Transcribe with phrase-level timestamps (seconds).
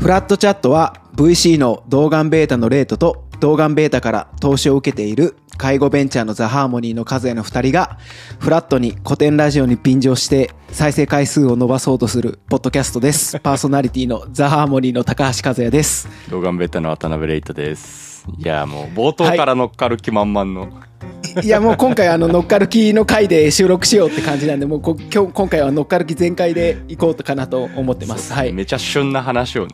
[0.00, 7.98] フラットチャットは VC の動眼ベータのレートと動眼ベータから投資を受けている介護ベンチャーのザ・ハーモニーの数への二人が
[8.38, 13.38] フラットに古典ラジオに便乗して再生回数を伸ばそうとするポッドキャストです。
[13.44, 16.08] パーソナリティのザ・ハーモニーの高橋和也です。
[16.30, 18.26] 動画ベータの渡辺レイトです。
[18.38, 20.70] いや、もう冒頭から乗っかる気満々の。
[21.19, 28.32] いやもう今回あの乗っかる気の回で収録しようって感じなんでもうこ今日今回は乗っかる気全開でいこうかなと思ってます。
[28.32, 28.52] はい。
[28.52, 29.72] めちゃ旬な話をね。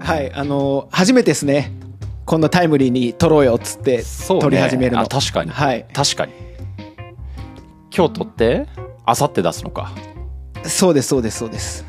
[0.00, 0.32] はい。
[0.32, 1.72] あの初めてですね。
[2.24, 5.00] こんなタイムリーに撮ろうよっつってそうね撮り始めるの。
[5.00, 5.86] あ確かにはい。
[5.94, 6.32] 確かに。
[7.96, 8.66] 今日撮って、
[9.06, 9.92] あさって出すのか。
[10.64, 11.86] そうですそうですそうです。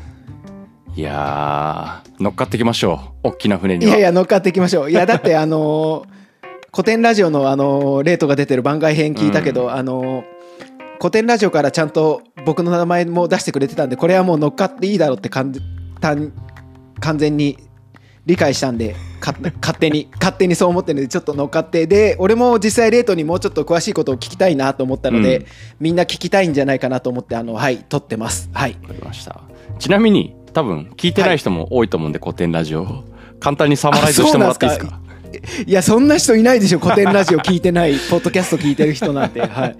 [0.96, 3.28] いやー、乗っかってきましょう。
[3.28, 3.90] 大きな船には。
[3.90, 4.90] いやいや乗っかっていきましょう。
[4.90, 6.06] いやだってあの
[6.72, 10.24] 古典ラジオのあのレートが出てる番外編聞いたけど、あの
[10.98, 15.52] 古典ラジオからちゃんと僕の名前も出してくれてたんでこれはもう乗っかっていいだろうって完
[17.16, 17.58] 全に
[18.26, 25.46] 理解したんでか勝手に 勝手にそう思ってるんでちょっと乗っかってで俺も実際レートにもうちょっと詳しいことを聞きたいなと思ったので、うん。
[25.80, 28.50] みんな聞きたいんじゃないかなと思ってあのはい撮ってます。
[28.52, 28.76] はい。
[28.82, 29.40] わかりました。
[29.78, 33.04] ちなみに、多分、聞いてない人も多いと思うんで、古典ラジオ。
[33.40, 34.99] 簡単にサマライズしてもらっていいですか？
[35.66, 37.94] いやそんな人いないでしょ古典ラジオ聞いてない。
[38.10, 39.40] ポッドキャスト聞いてる人なんて。
[39.40, 39.76] はい。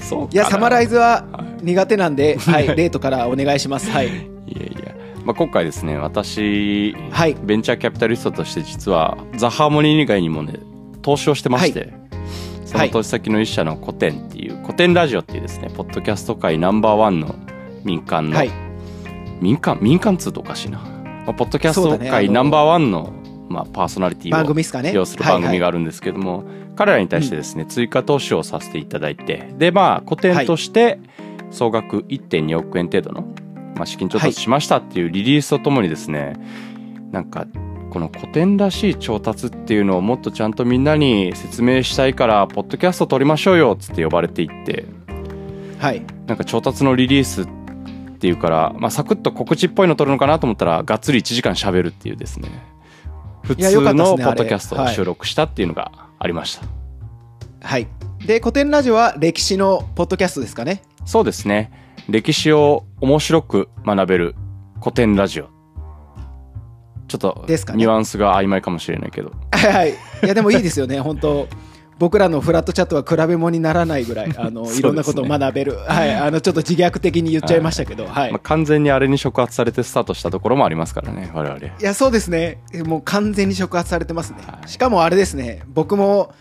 [0.00, 3.90] そういやサマライズはは苦手なんで、 はい、レートからお願いします。
[3.90, 4.06] はい。
[4.06, 7.36] いやいや、まあ、今回ですね私はい。
[7.42, 10.54] ベンチャーキャピタリストとして実はザ・ハーモニー以外にもね
[11.02, 11.92] 投資をしてまして、
[12.64, 17.34] その投資先の一社の古典っていう古典ラジオっていうですねポッドキャスト界ナンバーワンの
[17.84, 18.50] 民間の、はい。
[19.40, 23.12] 民間民間通とおかしいな、まあ、ポッドキャスト界ナンバーワンの、
[23.50, 24.92] まあ、パーソナリティ番を組ですかね。
[24.94, 26.44] 要する番組があるんですけども、
[26.76, 30.98] 彼らに対してですね、追加投資をさせていただいてでまあ古典として
[31.50, 33.22] 総額1.2億円程度の、
[33.74, 36.34] まあ、資金調達しましたっていうリリースとともにですね、
[37.10, 37.46] なんか
[37.90, 44.86] この古典らしい調達っていうのをもっとちゃんとみんなに説明したいからポッドキャスト撮りましょうよっつって呼ばれていって
[45.78, 46.02] はい。
[46.26, 47.46] なんか調達のリリースっ
[48.20, 52.48] ていうから、まあ、サクッと告知っぽいの撮るのかなと思ったらがっつり1時間しゃべるっていうですね
[53.42, 56.66] 普通のポッドキャストを収録したっていうのがありました、
[57.66, 57.88] はい。
[58.26, 60.82] で古典ラジオは歴史のポッドキャストですかね。
[61.04, 61.72] そうですね。
[62.08, 64.34] 歴史を面白く学べる
[64.80, 65.48] 古典ラジオ。
[67.08, 69.90] ちょっとニュアンスが曖昧かもしれないけど、 はい。
[69.90, 71.48] いやでもいいですよね本当
[72.00, 78.32] 僕らのフラットチャットは比べ物にならないぐらいあの、 いろんなことを学べる、はい、あのちょっと自虐的に言っちゃいましたけど、はい。
[78.32, 81.60] まあ、完全にあれに触発されてスタートしたところもありますからね我々。
[81.60, 82.56] いやそうですね。
[82.86, 84.68] もう完全に触発されてますね、はい。
[84.68, 85.60] しかもあれですね。
[85.68, 86.32] 僕も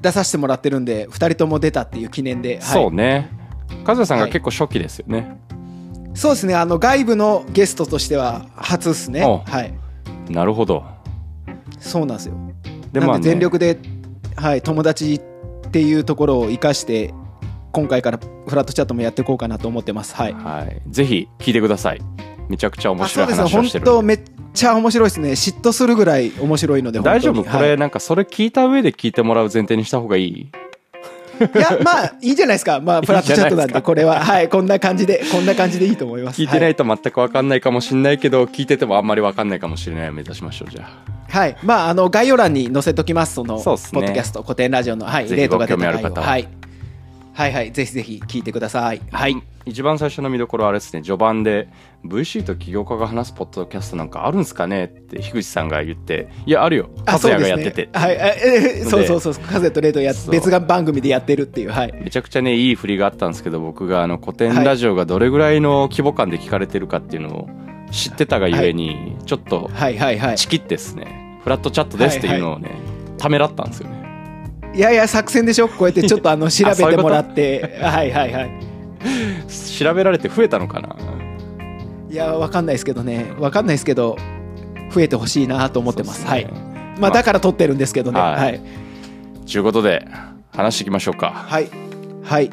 [0.00, 2.60] 出させてもらってるんで2人とも出たっていう記念で、はい。
[2.62, 3.28] そうね。
[3.84, 4.32] 和也さんがはい。
[4.32, 5.36] 結構初期ですよね、
[6.14, 6.54] そうですね。
[6.54, 9.26] あの外部のゲストとしては初ですね。
[9.26, 9.74] おはい。
[10.30, 10.84] なるほど。
[11.80, 12.34] そうなんですよ。
[12.92, 13.78] でまあ、なんでね、全力で、
[14.36, 17.12] はい、友達っていうところを生かして
[17.72, 20.14] 今回からフラットチャットもやっていこうかなと思ってます。
[20.14, 20.32] はい。
[20.32, 22.00] はい、ぜひ聞いてください。
[22.48, 23.90] めちゃくちゃ面あ白い話をしてるんで。
[23.90, 24.20] 当めっ
[24.52, 25.30] ちゃ面白いですね。
[25.30, 27.44] 嫉妬するぐらい面白いので大丈夫？
[27.44, 30.50] これ、なんかそれ聞いた上で聞いてもらう前提にした方がいい？
[31.38, 32.80] はい、いやまあいいんじゃないですか。
[32.80, 34.22] まあ フラットチャットなんでこれは。
[34.22, 36.42] はいこんな感じでこんな感じでいいと思います。
[36.42, 40.10] 聞いてないと全く分かんないかもしれないけど、聞いててもあんまり分かんないかもしれない。
[40.10, 41.21] を目指しましょう、じゃあ。
[41.32, 41.56] はい。
[41.62, 43.34] まあ、あの、概要欄に載せときます。
[43.34, 46.48] その、ポッドキャスト、古典ラジオの、はい、レートが出たる方は回をはい。
[47.32, 47.72] はいはい。
[47.72, 49.00] ぜひぜひ聞いてください。
[49.10, 49.42] はい。
[49.64, 51.68] 一番最初の見どころはあれですね、序盤で
[52.04, 56.90] VC と起業家が話すポッドキャストなんかあるんすかねって樋口さんが言って、いや、あるよ。
[57.06, 57.88] 和也がやってて。
[57.92, 58.16] はい。
[58.18, 59.34] えそうそうそう。
[59.34, 61.70] 風とレートや別が番組でやってるっていう。
[61.70, 61.92] はい。
[61.92, 67.48] めちゃくちゃね、いい振りがあったんですけど、僕があの古典ラジオがどれぐらいの規模感で聞かれてるかっていうのを
[67.92, 70.36] 知ってたがゆえに、ちょっとはいはいはい。
[70.36, 72.70] チキってですね、フラットチャットですっていうのをね、
[73.18, 74.02] ためらったんですよね。
[74.74, 75.68] いやいや、作戦でしょ？
[75.68, 77.78] こうやってちょっとあの、調べてもらって。
[77.82, 78.50] はいはいはい。
[79.78, 80.96] 調べられて増えたのかな？
[82.10, 83.32] いや、わかんないですけどね。
[83.38, 84.16] わかんないですけど、
[84.90, 86.26] 増えてほしいなと思ってます。
[86.26, 86.46] はい
[86.98, 88.20] まあ、だから撮ってるんですけどね。
[88.20, 88.60] はいはい。
[89.50, 90.06] ということで、
[90.54, 91.30] 話していきましょうか。
[91.30, 91.68] はい。
[92.22, 92.50] はい。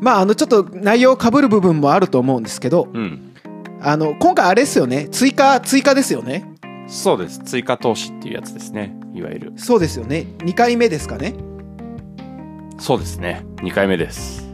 [0.00, 3.32] まあ、あの、ちょっと内容かぶる部分もあると思うんですけど、うん。
[3.80, 5.08] あの、今回あれですよね。
[5.10, 6.47] 追加、追加ですよね。
[6.88, 7.38] そうです。
[7.40, 8.96] 追加投資っていうやつですね。
[9.14, 9.52] いわゆる。
[9.56, 10.26] そうですよね。
[10.38, 11.34] 2回目ですかね。
[12.78, 13.44] そうですね。
[13.56, 14.48] 2回目です。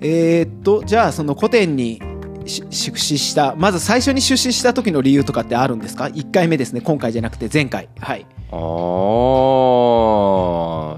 [0.00, 2.02] えーっと、じゃあ、その古典に
[2.44, 6.80] し出資した、まず最初に出資した時の理由とかってあるんですか ?1 回目ですね。
[6.80, 7.88] 今回じゃなくて前回。
[8.00, 8.26] はい。
[8.50, 8.56] あ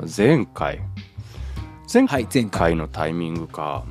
[0.02, 0.80] ー、前回。
[1.92, 2.26] 前回。
[2.50, 3.84] 回のタイミングか。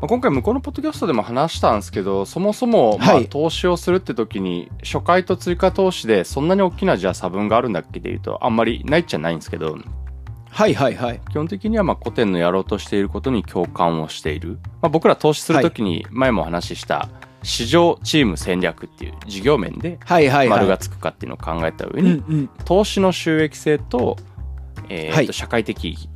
[0.00, 9.78] まあ今回向こうのポッドキャストでも話したんですけどそもそもまあはい投資をするって時に初回と追加投資でそんなに大きなじゃあ差分があるんだっけでいうとあんまりないっちゃないんですけど
[10.48, 11.20] はいはいはい。
[11.30, 17.10] 基本的にはまあ古典のやろうとしていることに共感をしている、まあ、僕ら投資する時に前もお話しした
[17.42, 20.48] 市場チーム戦略っていう事業面ではいはいはい。
[20.48, 22.50] 丸がつくかっていうのを考えた上うんに、うん。
[22.64, 24.16] 投資の収益性と,、
[24.88, 26.08] えーとはい社会的意義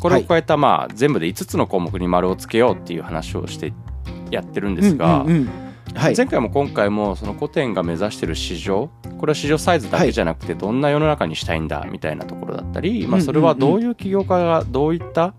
[0.00, 3.72] これを加えたまあ全部で5つの項目に丸をつけようっていう話をして
[4.30, 5.24] やってるんですが、
[5.94, 6.16] はい。
[6.16, 15.34] 前回も今回もその古典が目指してる市場これは市場サイズだけじゃなくてどんな世の中にしたいんだみたいなところだったり、まあ、それはどういう起業家がどういった、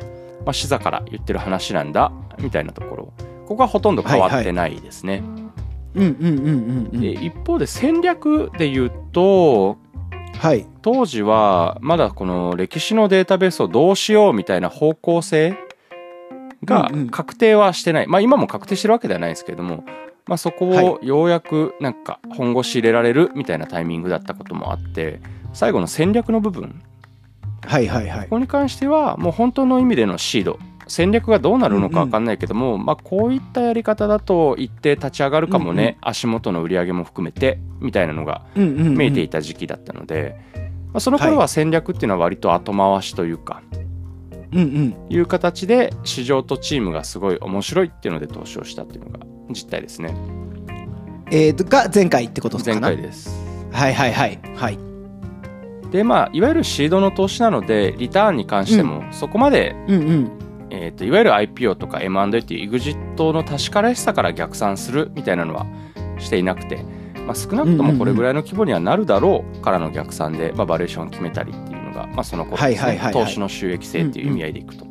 [0.45, 3.13] まあ、視座から言ってる話なんだみたいなところ
[3.47, 5.23] ここはほとんど変わってないですね。
[5.25, 5.51] うん
[5.93, 7.01] うんうんうんうん。
[7.01, 9.77] で一方で戦略で言うと
[10.41, 10.65] はい。
[10.81, 15.55] 当時はまだこの歴史のデータベースをどうしようみたいな方向性
[16.65, 17.09] がうんうん。
[17.11, 19.83] 確定はしてない、まあ今も確定してるわけではないですけれども、
[20.25, 25.21] まあ、そこをようやくなんか本腰入れられるみたいなタイミングだったこともあって
[25.53, 26.81] 最後の戦略の部分。
[27.63, 28.23] はいはいはい。
[28.23, 28.31] こ。
[28.31, 38.97] こに関してはもう本当の意味でのシード戦略がどうなるのか分かんないけども、まあ、こういったやり方だと一定立ち上がるかもね、足元の売り上げも含めてみたいなのがうんうんうん。
[38.97, 43.61] 見えていた時期だったので、まあ、その頃は戦略っていうのは割と後回しというか、
[44.51, 44.95] うんうん。
[45.09, 50.13] いう形で市場とチームがすごい面白いっていうので投資をしたっていうのが実態ですね。
[51.31, 53.29] えーと、が前回ってことですか前な回です。
[53.71, 54.39] はいはいはい。
[54.55, 54.77] はい。
[55.91, 60.40] でまあいわゆるシードの投資なのでリターンに関してもそこまで、うんうん。
[60.73, 65.65] えー、といわゆる IPO とか M&A っていう EXIT の確からしさから逆算するみたいなのは
[66.17, 66.83] していなくて、
[67.27, 74.85] まあ、少なくともこれぐらいの規模にはなるだろうからの逆算で、まあ、バリエーションを決めたりっていうのが、まあ、その頃ねはいはいはいはい投資の収益性っていう意味合いでいくと、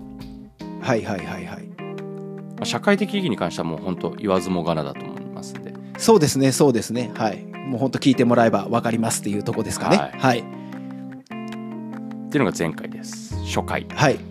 [0.82, 1.67] はいはいはいはい。
[1.67, 7.11] まあ社会的意義に関してはもう本当言わずもがなだと思いますんでそうですねそうですね。
[7.15, 7.38] はい。
[7.38, 9.97] もう本当聞いてもらえば分かりますっていうとこですかね。
[9.97, 10.38] はいはい。
[10.38, 10.43] っ
[12.31, 14.30] ていうのが前回です初回はい。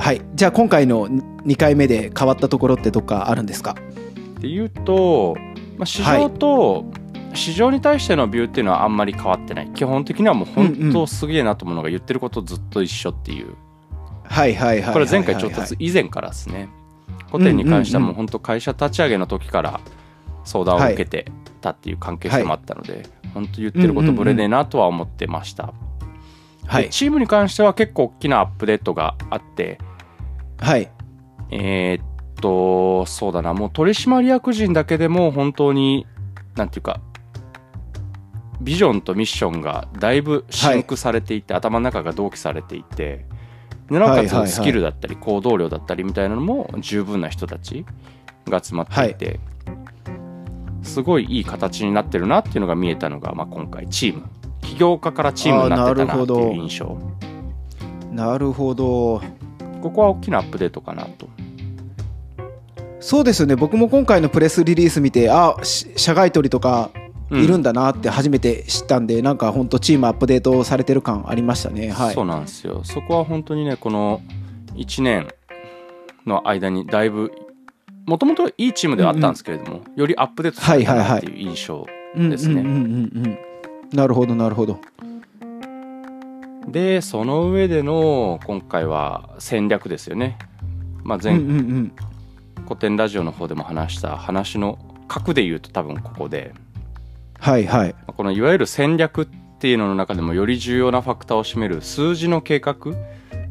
[0.00, 0.22] はい。
[0.34, 3.76] じゃあ今回の2回目で変わったところってどっかあるんですか？
[4.38, 5.36] っていうと、
[5.76, 6.86] まあ、市場と
[7.34, 13.54] 市場に対してのビューっていうのはあんまり変わってない基本的にはもう本当すげえなと思うのが言ってることずっと一緒っていう
[14.24, 14.92] はいはいはいはいはいはい。
[14.94, 16.68] これは前回ちょっと以前からですね
[17.30, 19.80] 古典に関してはもう本当会社立ち上げの時から
[20.44, 21.26] 相談を受けて
[21.60, 25.74] たっていう関係性もあったので、本当言ってることぶれねえなとは思ってました、
[26.66, 26.84] はい。
[26.84, 29.78] でチームに関しては結構大きなアップデートがあって
[30.60, 30.90] はい。
[31.50, 32.04] えーっ
[32.40, 33.52] とそうだな。
[33.54, 36.06] もう取締役陣だけでも本当に
[36.56, 37.00] なんていうか
[38.60, 43.26] ビジョンとミッションがだいぶシンクされていて、頭の中が同期されていて
[43.90, 44.48] でなおかはいはいはい。
[44.48, 47.84] つスキルだったり行動量だったりみたいなのも十分な人たち
[48.46, 49.40] が集まっていて、
[50.82, 54.28] すごいいい形になってるなっていうのが見えたのが、まあ、今回チーム。
[54.62, 56.98] 起業家からチームになってたなっていう印象。
[58.12, 59.22] なるほど。
[59.80, 61.28] ここは大きなアップデートかなと
[63.00, 63.56] そうですよね。
[63.56, 66.90] 僕も今回のプレスリリース見て、あ、し社外取りとか
[67.30, 71.90] いるんだなって初めて知ったんで、なんか本当チームアップデートされてる感ありましたね。
[71.90, 72.26] はいそう。
[72.26, 74.20] なんですよそこは本当にねこの
[74.74, 75.28] 1年
[76.26, 77.32] の間にだいぶ
[78.06, 83.38] もともといいチームではあったんですけれども、よりアップデートされたなっていう印象、ですねうんうんうんうんうん。
[83.94, 84.78] なるほどなるほど。
[86.70, 90.38] でその上での今回は戦略ですよね、
[91.02, 91.92] まあ、前うんうんうん。
[92.64, 96.54] 古典ラジオの方でも話した話の核で言うと多分ここで
[97.38, 97.92] はいはい。
[97.92, 99.26] まあこのいわゆる戦略っ
[99.58, 102.76] ていうのの中でもより重要なファクターを占める数字の計画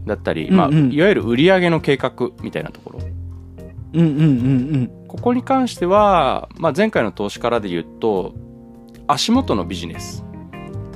[0.06, 3.00] だったり、まあ、うんうんいわゆる売上の計画みたいなところ
[3.94, 4.26] うんうんうんう
[4.78, 5.08] ん。
[5.08, 8.34] ここに関しては、まあ、前回の投資からで言うと
[9.08, 10.24] 足元のビジネス、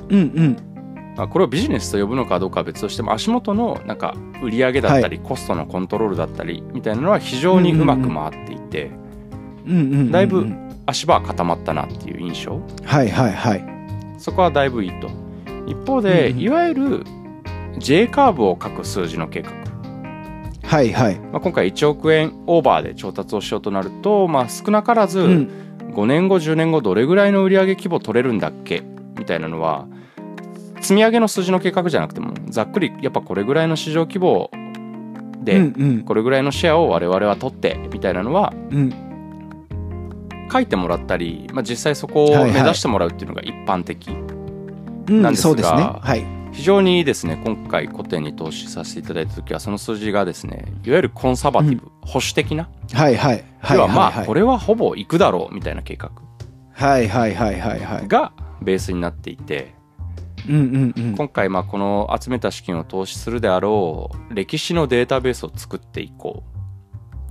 [0.08, 0.73] うんうん。
[1.16, 8.90] まあ、これをビジネスと呼ぶのかどうかは別としても足元のなんか売上だったり、コストのコントロールだったりみたいなのは非常にうまく回っていて。
[10.10, 10.46] だいぶ
[10.84, 13.64] 足場は固まったなっていう印象はいはいはい。
[14.18, 15.08] そこはだいぶいいと
[15.66, 17.04] 一方で、いわゆる
[17.78, 19.52] J カーブを書く数字の計画、
[20.68, 21.18] はいはい。
[21.18, 25.50] まあ、今回1億円オーバーで調達をしようとなると、まあ、少なからず、うん。
[25.94, 28.82] 5年後10年後どれぐらいの売上規模取れるんだっけ？
[29.16, 29.86] みたいなのは
[30.84, 34.50] 積み上げの数字の計画じゃなくてもざっくりやっぱこれぐらいの市場規模
[35.42, 35.72] で、
[36.04, 38.92] これぐらいのシェアを我々は取ってみたいなのはうん。
[40.52, 44.12] 書いてもらったり、まあ、実際そこを目指してもらうっていうのが一般的、う
[45.12, 46.02] んなんですが。
[46.52, 56.12] 非常にですね今回古典に投資させていただいた時はその数字がですねいわゆるコンサバティブ、保守的なはいはいはい要はまあこれはほぼいくだろうみたいな計画
[56.72, 58.06] はいはいはいはいはい。
[58.06, 59.74] がベースになっていて
[60.48, 61.14] うんうんうん。
[61.16, 66.42] 今回まあこの集めた資金を投資するであろう歴史のデータベースを作っていこ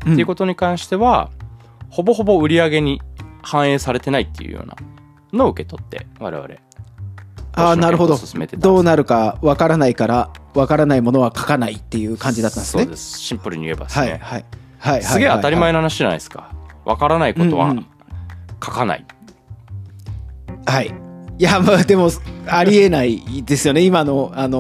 [0.05, 0.12] う。
[0.12, 1.29] っていうことに関しては、
[1.89, 3.01] ほぼほぼ売り上げに
[3.41, 4.75] 反映されてないっていうような
[5.32, 6.55] のを受け取って我々。
[7.55, 8.17] ああなるほど。
[8.58, 12.84] どうなるかわからないからわからないものは書かないっていう感じだったんですね。
[12.84, 13.20] そうです。
[13.20, 14.46] シンプルに言えばですね、はいはいはい
[14.79, 16.51] はいすげえ当たり前のの話じゃないですか。
[16.84, 17.86] わからないことはうんうん。
[18.63, 19.05] 書かない、
[20.65, 21.03] はい
[21.44, 22.10] いやまあでも
[22.48, 23.82] ありえないですよね。
[23.82, 24.60] 今のあの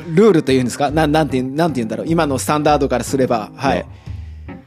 [0.00, 0.90] ールールというんですか？
[0.90, 2.06] なんなんてなんて言うんだろう。
[2.06, 3.86] 今のスタンダードからすればはい、ね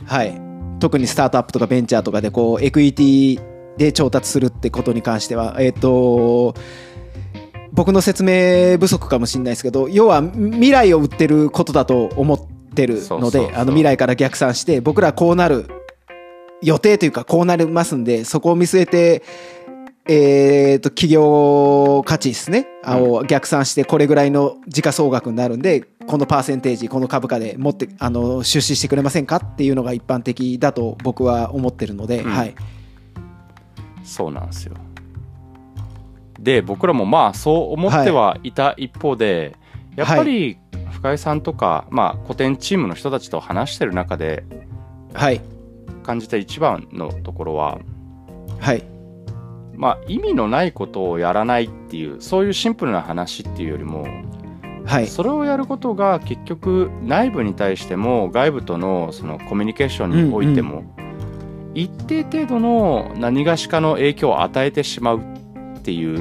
[0.08, 0.42] はい。
[0.80, 3.40] 特にスタートアップとかベンチャーとかでこうエクイティ
[3.78, 6.56] で調達するってことに関してはえっ、と
[7.72, 12.40] 僕の説明不足かもしれないですけど要は未来を売ってることだと思っ
[12.74, 15.68] てるのであの未来から逆算して僕らこうなる
[16.64, 19.24] 予定というかこうなりますんでそこを見据えて
[20.14, 32.32] えー、と企業価値ですね、あを逆算してこれぐらいの時価総額になるんでこのパーセンテージこの株価で持ってあの出資してくれませんかっていうのが一般的だと僕は思ってるので、うん。
[32.32, 32.56] はい。
[34.04, 34.74] そうなんですよ。
[36.38, 39.56] で僕らもまあそう思ってはいた一方で、
[39.96, 40.58] やっぱり
[40.92, 44.44] 深井さんとか、まあ、古典チームの人たちと話してる中で
[45.14, 45.40] はい。
[46.04, 47.80] 感じた一番のところは
[48.60, 48.91] はい
[49.82, 54.06] まあ意味のないことをやらないっていうそういうシンプルな話っていうよりも、
[54.86, 55.08] はい。
[55.08, 60.84] それをやることが結局内部に対しても外部とのそのコミュニケーションにおいても、
[61.74, 66.20] 一定程度の何がしかの影響を与えてしまうっていう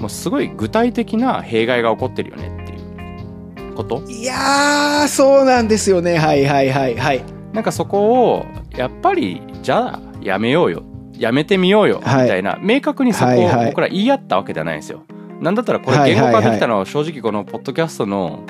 [0.00, 4.04] もうすごい具体的な弊害が起こってるよねっていうこと？
[4.08, 6.18] いやーそうなんですよね。
[6.18, 7.24] はいはいはいはい。
[7.52, 10.84] なんかそこをやっぱりじゃあやめようよ
[11.18, 12.28] やめてみようよみはい。
[12.28, 13.66] たいな、明確にそこをはいはい。
[13.66, 15.02] 僕ら言い合ったわけではないんですよ。
[15.40, 16.32] なんだったらこれはいはいはい。
[16.32, 18.40] 言語化できたのは正直このポッドキャストの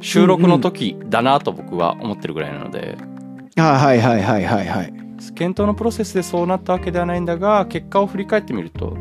[0.00, 2.96] 収録の時だなと僕は思ってるぐらいなので、
[3.58, 4.92] あはいはいはいはいはい。
[5.34, 8.96] 検討のプロセスでそうなったわけではないんだが結果を振り返ってみると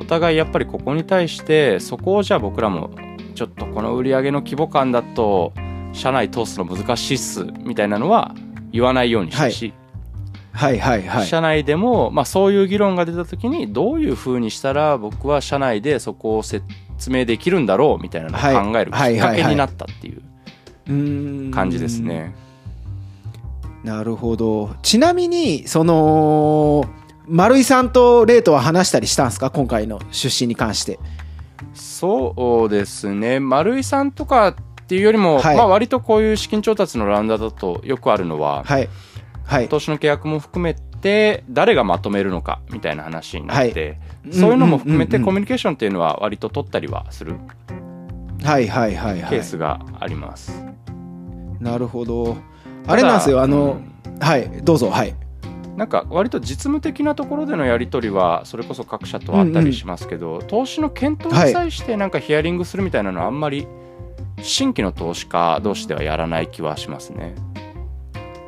[0.00, 2.90] お互いやっぱりここに対してそこをじゃあ僕らも
[3.34, 5.52] ちょっとこの売り上げの規模感だと
[5.92, 8.32] 社内通すの難しいっすみたいなのは
[8.70, 9.85] 言わないようにしたし、はい
[10.56, 16.64] はいはい社内でも、まあ、そういう議論が出た時にどういうふうにしたら僕は社内でそこを説
[17.08, 18.54] 明できるんだろうみたいなのをはい。
[18.72, 22.34] 考えるきっかけになったっていう感じですね。
[23.84, 24.74] なるほど。
[24.82, 26.84] ちなみにその
[27.28, 29.50] 丸井さんとレイとは話したりしたんですか？
[29.50, 30.98] 今回の出資に関して。
[31.74, 33.40] そうですね。
[33.40, 34.54] 丸井さんとかっ
[34.86, 35.56] ていうよりも、はい。
[35.56, 38.88] まあ、割とこういう資金調達のラウンドだとよくあるのは、はい
[39.46, 39.68] はい。
[39.68, 44.34] 投資の契約も含めて誰がまとめるのかみたいな話になって、はい。
[44.34, 45.32] そういうのも含めてうんうんうんうん。
[45.32, 47.36] コミュニケーションっていうのは割と取ったりはする
[48.42, 49.30] はいはいはいはい。
[49.30, 50.64] ケースがあります。
[51.60, 52.36] なるほど。
[52.86, 54.18] あれなんですよあの、うん。
[54.18, 55.14] はいどうぞはい。
[55.76, 63.68] なんか割と実務的なところでのやり取りはそれこそ各社とあったりしますけど、投資の検討に際してなんかヒアリングするみたいなのはあんまり
[64.40, 67.34] 新規の投資家同士ではやらない気はしますね。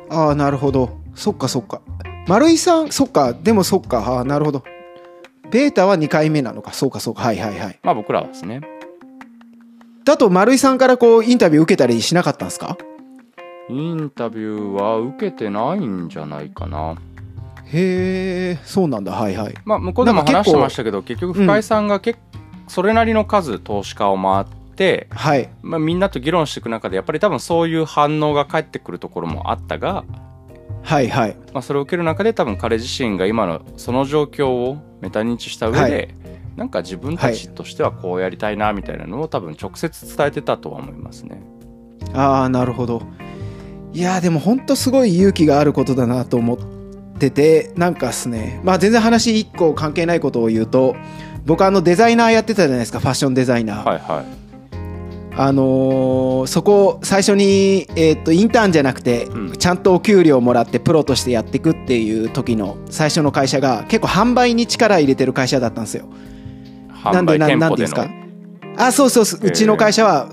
[0.09, 0.97] ああなるほど。
[1.15, 1.81] そっかそっか。
[2.27, 3.33] 丸井さんそっか。
[3.33, 3.99] でもそっか。
[3.99, 4.63] ああなるほど。
[5.51, 6.73] ベータは2回目なのか。
[6.73, 7.23] そうかそうか。
[7.23, 7.79] はいはいはい。
[7.83, 8.61] まあ僕らはですね。
[10.05, 12.77] だと丸井さんからこうインタビュー受けたりしなかったんですか？
[13.69, 16.95] インタビューは受けてないんじゃないかな。
[17.65, 19.11] へえそうなんだ。
[19.11, 19.53] はいはい。
[19.65, 22.15] まあ向こうでも話してましたけど結局深井さんがけ、
[22.67, 24.58] それなりの数投資家を回って、
[25.09, 25.49] はい。
[25.61, 30.03] まあ、みんなと議論していく中でやっぱり多分そういう反応が返ってくるところもあったが、
[30.83, 31.35] はいはい。
[31.53, 36.09] まあ、それを受ける中で多分彼自身が今のその状況をメタ認知した上で、はい。
[36.55, 41.41] なんか自分たちとしてはこうやりたいなみたいなのを多分直接伝えてたとは思いますね。
[42.13, 43.01] ああなるほど。
[43.93, 46.57] いやーでも本当すごい勇気があることだなと思っ
[47.17, 48.59] ててなんかっすね。
[48.63, 50.95] まあ全然話一個関係ないことを言うと
[51.45, 52.99] 僕あのデザイナーやってたじゃないですか。
[52.99, 54.48] ファッションデザイナー、はいはい。
[55.35, 59.51] あのーそこ最初に、えー、とインターンじゃなくて、うん。
[59.51, 66.07] ちゃんとお給料もらってプロとしてやっていくっていう時の最初の会社が結構販売に力入れてる会社だったんですよ。
[67.03, 67.59] なんでな店舗での？
[67.59, 68.09] なんですか？
[68.77, 69.39] あそうそうそう。
[69.43, 70.27] うちの会社は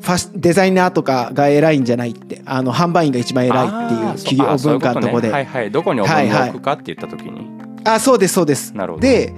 [0.00, 2.42] ファッデザイナーとかが偉いんじゃないって。
[2.44, 5.30] あの販売員が一番偉いっていう企業文化のとこで。
[5.30, 5.70] はいはい。
[5.70, 7.48] どこにおを置くかって言った時に。
[7.84, 8.76] あそうですそうです。
[8.76, 9.02] なるほど。
[9.02, 9.34] で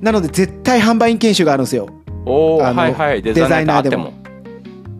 [0.00, 1.88] なので絶対販売員研修があるんですよ
[2.26, 3.22] おおあのはいはい。
[3.22, 4.10] デデザイナーでも。
[4.10, 4.12] も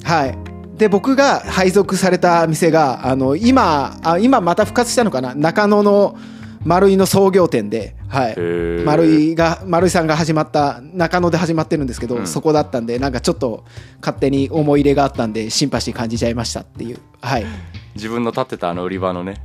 [0.04, 0.38] はい。
[0.76, 5.34] で僕が配属された店があの今あ今また復活したのかな？
[5.34, 6.16] 中野の
[6.64, 8.36] 丸井の創業店で、はい、
[8.84, 12.26] 丸井が丸井さんが始まった中野で始まってるんですけど、うん。
[12.26, 13.64] そこだったんでなんかちょっと
[14.00, 16.98] 勝手に思い入れがあったんでシンパシー感じちゃいましたっていう。
[17.20, 17.46] はい。
[17.94, 19.40] 自分の立ってたあの売り場のね。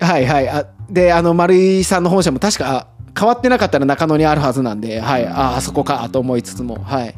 [0.00, 0.48] はいはい。
[0.48, 2.88] あであの丸井さんの本社も確か
[3.18, 5.26] 変わってなかったら中野にあるはずなんではい。
[5.26, 7.14] ああそこかと思いつつもはい。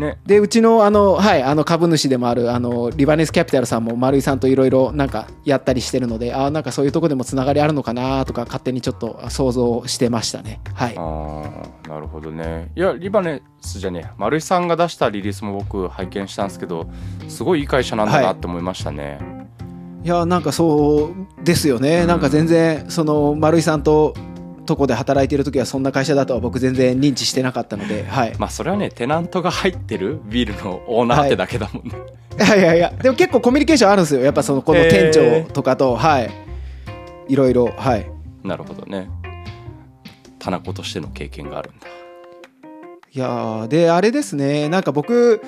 [0.00, 0.18] ね。
[0.26, 10.60] でうちのあの、はい、あの株主でもあるあのリバネスキャピタルさんも丸井さんといろいろなんかやったりしてるのであーなんかそういうとこでもつながりあるのかなとか勝手にちょっと想像してましたね。
[10.74, 10.94] はい。
[10.96, 11.44] あ
[11.86, 12.72] あなるほどね。
[12.74, 16.90] いやリバネスじゃねえ丸井さんが出したリリースも僕拝見したんですけど
[17.28, 19.39] すごいいい会社なんだなって思いましたね、い
[20.08, 22.06] やなんかそうですよね、うん。
[22.08, 24.14] なんか全然その丸井さんと
[24.66, 28.34] とこで働いてる時はそんな会社だとは僕全然認知してなかったのではい。
[28.38, 31.94] まあそれはねテナントが入ってるビルのオーナーってだけだもんね、
[32.38, 34.20] いやいやいやでも結構コミュニケーションあるんですよ。
[34.20, 36.30] やっぱそのこの店長とかと、はい。
[37.28, 38.10] いろいろはい。
[38.42, 39.10] なるほどね。
[40.38, 41.86] 棚子としての経験があるんだ。
[43.12, 44.68] いやーであれですね。
[44.68, 45.42] なんか僕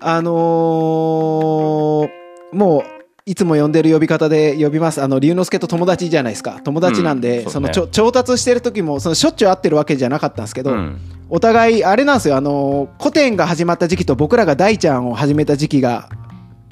[0.00, 2.10] あのー
[2.52, 2.99] もう
[3.30, 5.00] いつも呼んでる呼び方で呼びます。
[5.00, 6.60] あの龍之介と友達じゃないですか。
[6.64, 7.70] 友達なんで、うんそね。
[7.72, 10.98] そうの調達してる時もそのしょっちゅう会ってるわけじゃなかったんですけど、うん。
[11.28, 12.36] お互いあれなんですよ。
[12.36, 16.08] あのー古典が始まった時期と僕らが大ちゃんを始めた時期が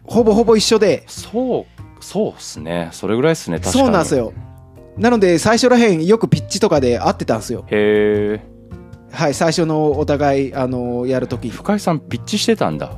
[0.02, 1.04] ほぼほぼ一緒で。
[1.06, 2.88] そうそうっすね。
[2.90, 3.84] それぐらいっすね確かに。
[3.84, 4.32] そうなんですよ。
[4.96, 7.66] なので最初らへんよくピッチとかで会ってたんですよ。
[7.68, 8.40] へえ
[9.12, 11.44] はい最初のお互いあのーやる時。
[11.44, 12.90] に深井さんピッチしてたんだ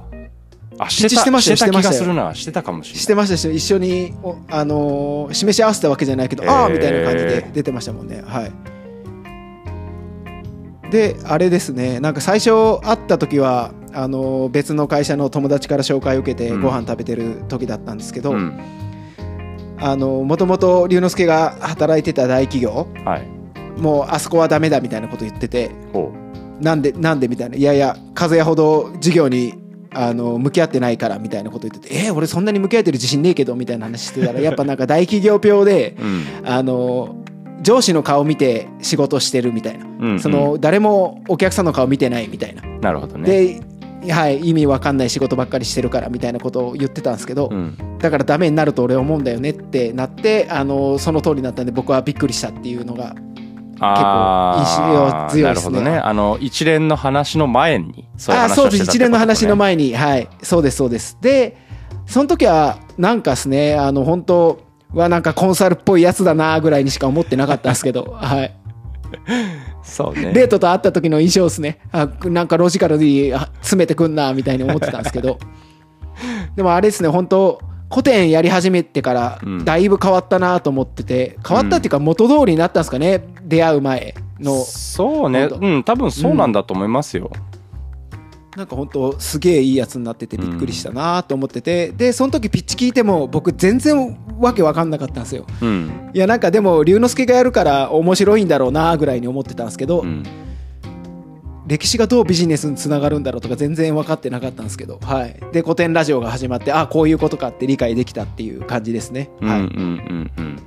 [0.82, 2.34] あしてしてましたよしてた気がするな。
[2.34, 3.00] してたかもしれない。
[3.00, 6.50] してましたし一緒におあのー示し合わせたわけじゃないけど、へー。
[6.50, 8.22] ああみたいな感じで出てましたもんね。
[8.26, 8.52] はい。
[10.90, 12.00] であれですね。
[12.00, 16.62] なんか最初会った時はあのー別の会社の友達から紹介を受けてうん。
[16.62, 18.58] ご飯食べてる時だったんですけど、うん。
[19.78, 23.26] あのもともと龍之介が働いてた大企業はい。
[23.78, 26.12] もうあそこはダメだみたいなこと言っててほ
[26.60, 27.56] なんでなんでみたいな。
[27.56, 29.54] いやいや和也ほど事業に
[29.92, 36.24] あの向き合ってないからみたいなこと言っててえー、俺そんなに向き合ってる自信ねえけどみたいな話してたらやっぱなんか大企業病でううん。
[36.44, 37.16] あの
[37.62, 40.20] 上司の顔見て仕事してるみたいな、うんうん。
[40.20, 43.60] その誰もお客さんの顔見てないみたいな、なるほどね。
[44.00, 47.98] で、はい、意味わかんない仕事ばっかりしてるからみたいなことを言ってたんですけど、うん。
[47.98, 53.14] だからダメになると俺思うんだよねってなってあのその通りになったんで僕はびっくりしたっていうのが
[53.80, 55.99] あー印象強いですねなるほどね。
[55.99, 58.78] あの一連の話の前にそういうあそう話をしてたってことね。
[58.78, 58.90] です。
[58.90, 60.28] 一連の話の前にはい。
[60.43, 61.16] そうですそうです。
[61.21, 61.56] で
[62.06, 64.60] その時はなんかですねあの本当
[64.95, 68.56] はなんかコンサルっぽいやつだなぐらいにしか思ってなかったんですけど はい。
[69.82, 70.32] そうね。
[70.32, 71.78] デートと会った時の印象ですね。
[71.93, 75.38] あなんかロジカルにあ詰めてくんなみたいに思ってたんですけど。
[76.54, 79.64] でもあれですね本当古典やり始めてからうん。
[79.64, 84.62] だいぶ変わったなと思ってて変わったっていうか元通りになったんですかね出会う前の。
[84.64, 85.48] そうね。
[85.50, 87.30] うん多分そうなんだと思いますよ、
[88.56, 95.46] なんか本当すげえいいやつになっててびっくりしたなと思ってて、でその時ピッチ聞いても僕全然わけわかんなかったんですよ。
[95.60, 96.10] うん。
[96.14, 100.22] いやなんかでも龍之介がやるから面白いんだろうなぐらいに思ってたんですけど、うん
[101.71, 110.33] 歴史がどうビジネスにつながるんだろうとか全然分かってなかったんですけど、はい、で古典ラジオが始まってあこういうことかって理解できたっていう感じですね、はいうんうんうん。
[110.37, 110.63] うん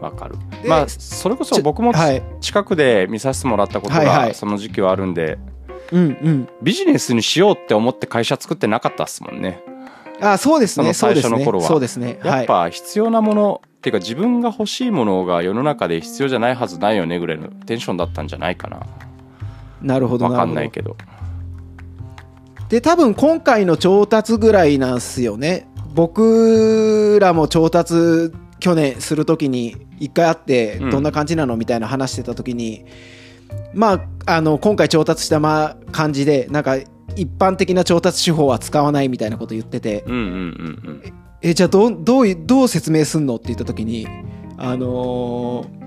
[0.00, 0.36] わかる。
[0.62, 2.22] でまあそれこそ僕もちはい。
[2.40, 4.28] 近くで見させてもらったことはいはい。
[4.28, 5.38] がその時期はあるんで
[5.90, 6.48] うんうん。
[6.62, 9.60] ビジネスにしようって思って会社作ってなかったっすもんね。
[10.20, 10.92] あそうですね。
[10.92, 12.06] 最初の頃はそうですね。
[12.06, 12.30] そうですね。
[12.36, 18.78] やっぱ必要なもの、っていうか自分が欲しいものが世の中で必要じゃないはずないよねぐらいのテンションだったんじゃないかな。
[18.78, 18.88] はい、
[19.82, 20.96] なるほどわかんないけど。
[22.68, 25.68] で多分今回の調達ぐらいなんすよね。
[25.94, 30.90] 僕らも調達去年するときに一回会ってうん。
[30.90, 32.84] どんな感じなのみたいな話してたときに、
[33.74, 33.92] ま
[34.26, 36.76] ああの今回調達したま感じでなんか
[37.14, 40.04] 一般的な調達手法は使わないみたいなこと言ってて。
[40.06, 41.02] うんうんうん
[41.42, 43.36] えじゃあどうどういどう説明すんの？
[43.36, 44.08] って言ったときに
[44.56, 45.85] あのー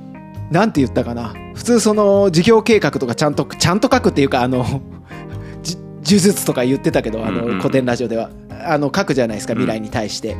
[0.51, 1.33] なんて言ったかな？
[1.55, 4.65] 普通その事業計画とかちゃんとちゃんと書くっていうかあの
[5.61, 7.55] じ呪術とか言ってたけどあうんうんうん。
[7.57, 8.29] の古典ラジオでは。
[8.61, 10.35] あの書くじゃないですか未来に対して。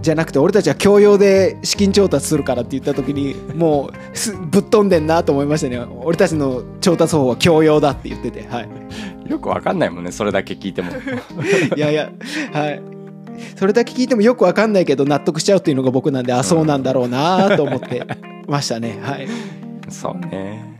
[0.00, 5.84] じゃなくて俺たちは教養で資金調達するからって言った時にもうすぶっ飛んでんなと思いましたね。
[6.02, 8.64] 俺たちの調達方法は教養だって言っててはい。
[8.64, 8.88] うん
[9.28, 10.90] よくわかんないもんねそれだけ聞いても。
[11.76, 12.08] いやいや
[12.52, 12.80] はい
[13.56, 18.06] それだけ聞いてもよくわかんないけど納得しちゃうっていうのが僕なんであそうなんだろうなと思って
[18.46, 18.98] ましたね。
[19.02, 19.28] はい。
[19.88, 20.78] そうね。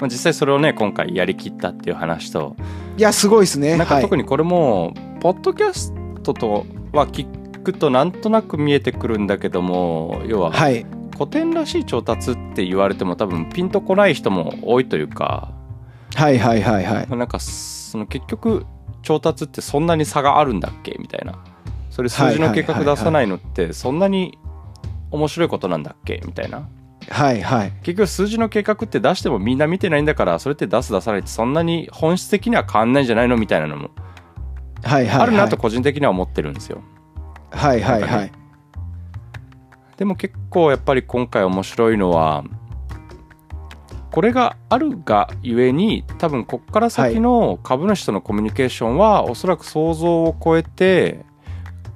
[0.00, 2.56] まあ、実際それをね今回やりきったっていう話と。
[2.98, 3.76] いやすごいですね。
[3.76, 7.26] なんか特に、にこれも、ポッドキャストとは聞
[7.62, 15.52] くとなんとなく見えてくるんだけども要ははい、古典らしい調達って言われても多分ピンとこない人も多いというか。
[16.14, 17.16] はいはいはいはい。
[17.16, 18.66] なんかその結局
[19.02, 21.38] 調達ってそんなに差があるんだっけみたいな
[21.96, 24.38] それ数字の計画出さないのってそんなに
[25.10, 26.20] 面白いことなんだっけ？
[26.26, 26.68] みたいな。
[27.08, 27.72] はいはい。
[27.82, 33.38] 結局数字の計画って出してもみんな見てないんだからそれって出す出さないってそんなに本質的には変わんないんじゃないの？
[33.38, 33.90] みたいなのも
[34.84, 36.82] あるなと個人的には思ってるんですよ。
[37.50, 38.32] はいはいはい。
[39.96, 42.44] でも結構やっぱり今回面白いのは
[44.10, 51.24] これがあるがゆえに多分こっから先の株主とのコミュニケーションはおそらく想像を超えて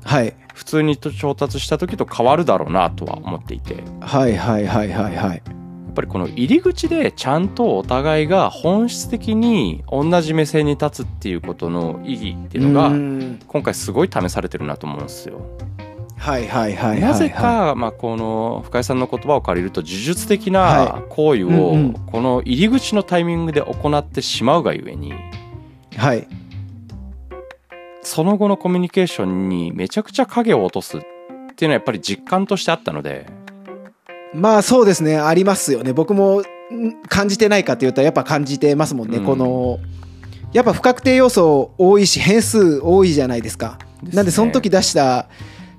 [0.04, 0.34] はい。
[0.54, 3.74] 普通に調達した時と変わるだろうなとは思っていて。
[3.74, 5.42] やはいはいはいはいはい。
[5.90, 13.38] っぱりこの入り口でちゃんとお互いが本質的に同じ目線に立つっていうことの意義っていうのうがん。
[13.46, 15.40] 今回すごい試されてるなと思うんですよ。
[16.16, 25.14] はいはいはいはいなぜか、まあ、この深井さんの言葉を借りると呪術的なは行為をこの入り口のタイミングで行ってしまうがゆえに
[25.96, 26.28] はい
[28.02, 31.00] その後のコミュニケーションにめちゃくちゃ影を落とすっ
[31.56, 33.26] ていうのはやっぱり実感としてあったので。
[34.32, 35.92] まあそうですねありますよね。
[35.92, 36.44] 僕もん
[37.08, 39.24] 感じてないかって言ったらやっぱ感じてますもんね、うん。
[39.24, 39.78] この
[40.52, 43.78] やっぱ不確定要素多いし変数多いじゃないですか。
[44.02, 44.16] ですね。
[44.16, 45.28] なんでその時出した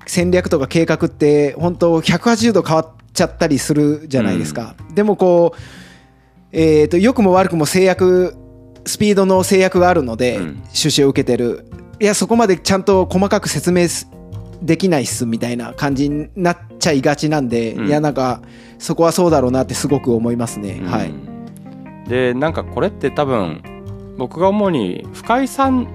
[0.06, 5.60] 戦略とか計画って本当180度変わっちゃったりするじゃないですか、でもこう
[6.52, 8.36] えー、と良くも悪くも制約
[8.84, 10.62] スピードの制約があるので、うん。
[10.72, 11.64] 出資を受けてる
[12.02, 14.08] いやそこまでちゃんと細かく説明す
[14.60, 17.86] できないっすみたいな感じになっちゃいがちなんで、うん。
[17.86, 18.42] いやなんか
[18.80, 20.86] そこはそうだろうなってすごく思いますね、うん。
[20.90, 21.14] はい。
[22.08, 23.62] でなんかこれって多分
[24.18, 25.86] 僕が思うに深井さん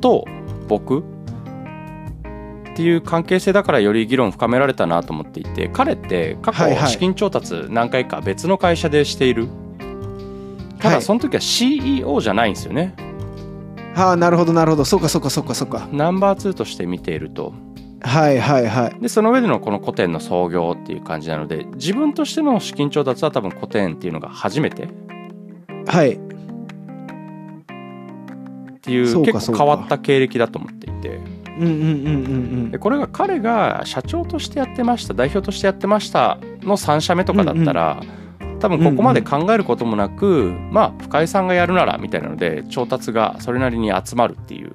[0.00, 0.24] と
[0.66, 1.02] 僕っ
[2.74, 6.80] ていう関係性だからより議論深められたなと思っていて彼って過はいはい。
[6.80, 9.46] 去資金調達何回か別の会社でしている、
[10.80, 10.96] たはい。
[10.96, 12.96] だその時は CEO じゃないんですよね。
[12.98, 13.05] は
[13.96, 14.84] あなるほどなるほど。
[14.84, 15.88] そうかそうかそうかそうか。
[15.90, 17.54] ナンバー2として見ていると。
[18.02, 19.00] はいはいはい。
[19.00, 24.88] でその上でのこの古典の創業っていう感じなので自分としての資金調達は多分古典っていうのが初めて。
[25.86, 26.12] はい。
[26.12, 26.18] っ
[28.82, 31.20] ていう結構変わった経歴だと思っていて。
[31.58, 31.80] うんうんうんう
[32.66, 38.02] んでこれが彼が社長としてやってました代表としてやってましたの3社目とかだったら、
[38.66, 44.74] 多分ここまで考えることもなく、まあ深井さんがやるならみたいなので調達がそれなりに集まるっていう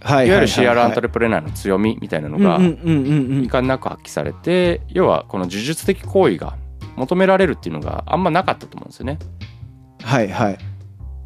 [0.00, 3.44] はいいわゆる CR アントレレプレナーの強みみたいなのがうんうんうんうんうん。
[3.44, 6.56] いかんなく発揮されて要はこの呪術的行為が
[6.96, 9.18] 求められるっていうのがあんまなかったと思うんですよね。
[10.02, 10.58] はいはい。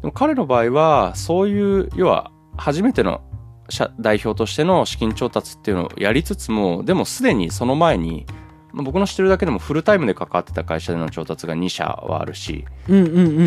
[0.01, 3.21] でも彼の場合はそういう要は初めての
[3.69, 8.25] 社代表としての資金調達っていうのをやりつつもでもすでにその前に
[8.73, 12.65] まあ僕の知ってるだけでもフルタイムで関わってた会社での調達が2社はあるし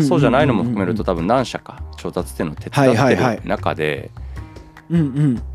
[0.07, 4.11] そうじゃないのも含めると多分何社か調達っていうのを手伝ってる中で
[4.89, 5.03] やっ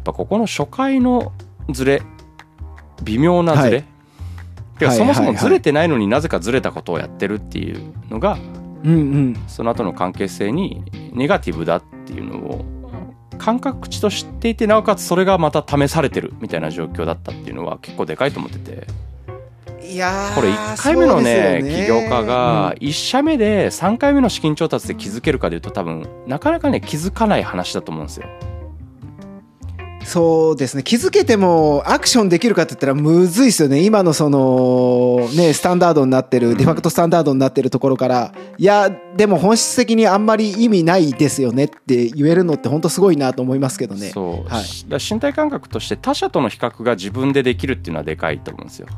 [0.04, 1.32] ぱここの初回の
[1.70, 2.02] ズレ
[3.02, 3.84] 微妙なズレ、はい。
[4.78, 8.38] てかそもそもずれてないのになぜかずれたことをやってるっていうのが
[8.82, 9.44] うんうん。
[9.46, 12.64] その後の関係性にネガティブだっていうのを
[13.38, 18.86] 感覚値と知っていてなおかつそれがまた試されてるみたいな状況だったっていうのは結構でかいと思ってて
[19.90, 28.26] いやーこれ1回目のねそうです起業家が1社目で3回目の資金調達で気づけるかでいうと多分なかなかね気づかない話だと思うんですよ。
[30.02, 30.82] そうですね。
[30.82, 33.84] 気づけてもアクションできるかって言ったらむずいですよね。
[33.84, 38.32] 今のそのねスタンダードになってるデファクトスタンダードになってるところから。
[38.58, 44.08] いやでも本質的にあんまり意味ないですよねって言えるのって本当すごいなと思いますけどね。
[44.08, 44.64] そう、はい。
[44.64, 48.88] しだ身体感覚として他者との比較が自分でできるっていうのはでかいと思うんですよ。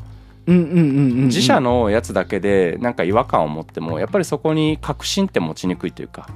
[0.47, 0.81] うんうんうんうんう
[1.23, 1.25] ん。
[1.27, 6.27] 自社のやつだけでなんか違和感を持ってもやっぱりそこに確信って持ちにくいというか、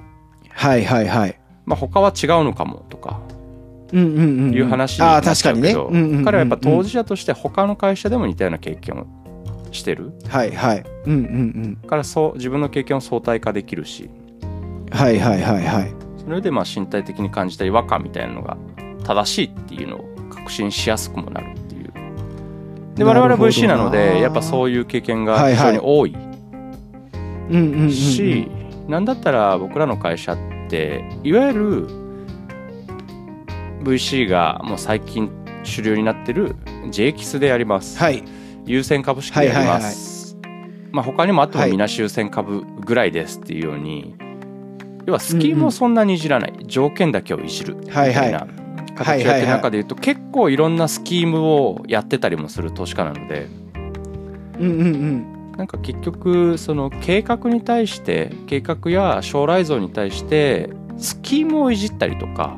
[0.50, 1.40] はいはいはい。
[1.66, 3.20] まあ、他は違うのかもとか。
[3.94, 4.54] うんうんうんうん。
[4.54, 5.70] いう話にあなっちあ確かにね。
[5.70, 6.26] ゃうけど、うんうんうんうん。
[6.26, 9.06] 彼はやっぱ当事者として他の会社でも似たような経験を
[9.72, 10.14] してる。
[10.28, 10.84] はいはい。
[11.06, 14.10] うんうんからそう自分の経験を相対化できるし。
[14.42, 15.94] うんはいはいはいはい。
[16.24, 18.58] それでまあ身体的に感じた違和感みたいなのが
[19.06, 21.48] 正しいっていうのを確信しやすくもなる
[22.98, 26.16] で我々は VC なのでやっぱそういう経験が非常に多い。
[27.92, 28.50] し、
[28.88, 30.38] なんだったら僕らの会社っ
[30.70, 31.88] ていわゆる
[33.84, 35.32] VC がもう最近
[35.64, 36.56] 主流になってる
[36.92, 38.24] JX でやります、はい。
[38.66, 40.38] 優先株式でやります、
[40.92, 44.16] まあ他にもあってもみなし優先株ぐらいですっていうように、
[45.06, 47.76] 要はスキームをそんなにいじらない、条件だけをいじる。
[47.76, 48.34] みたいなはい。
[48.34, 48.67] はい
[48.98, 53.48] 形をやってる中で言うと結構いろんなスキームをやってたりもする投資家なので。
[54.60, 55.52] うんうんうん。
[55.58, 62.56] なんか結局その計画に対して計画や将来像に対してスキームをいじったりとか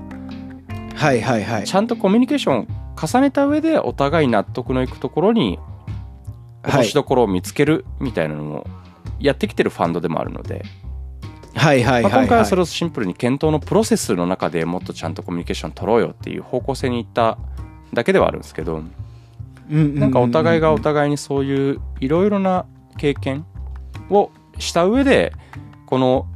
[0.95, 1.63] はいはいはい。
[1.63, 2.67] ちゃんとコミュニケーションを
[3.01, 5.59] 重ねた上でお互い納得のいくところに
[6.63, 8.67] 落としどころを見つけるみたいなのも
[9.19, 10.63] やってきてるファンドでもあるので、
[11.59, 12.21] はいはいまあ、はい。
[12.21, 17.37] 今回はそれれをシンプルに検討のプロセスの中でもっとちゃんとコミュニケーション取ろうよっていう方向性に行った
[17.93, 18.83] だけではあるんですけど
[19.69, 22.65] なんかお互いがお互いにそういういろいろな
[22.97, 23.45] 経験
[24.09, 25.33] をした上で
[25.85, 26.27] この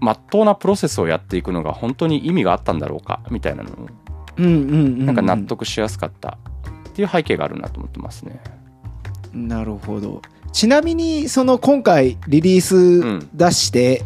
[0.00, 3.88] まっとうなプロセスをやっていくのが本当に意味があったんだろうかみたいなのを
[4.38, 4.56] うんうんう
[5.02, 6.38] んなんか納得しやすかった
[6.88, 8.40] っていう背景があるなと思ってますね。
[9.32, 10.22] なるほど。
[10.52, 14.02] ちなみにその今回リリース出して、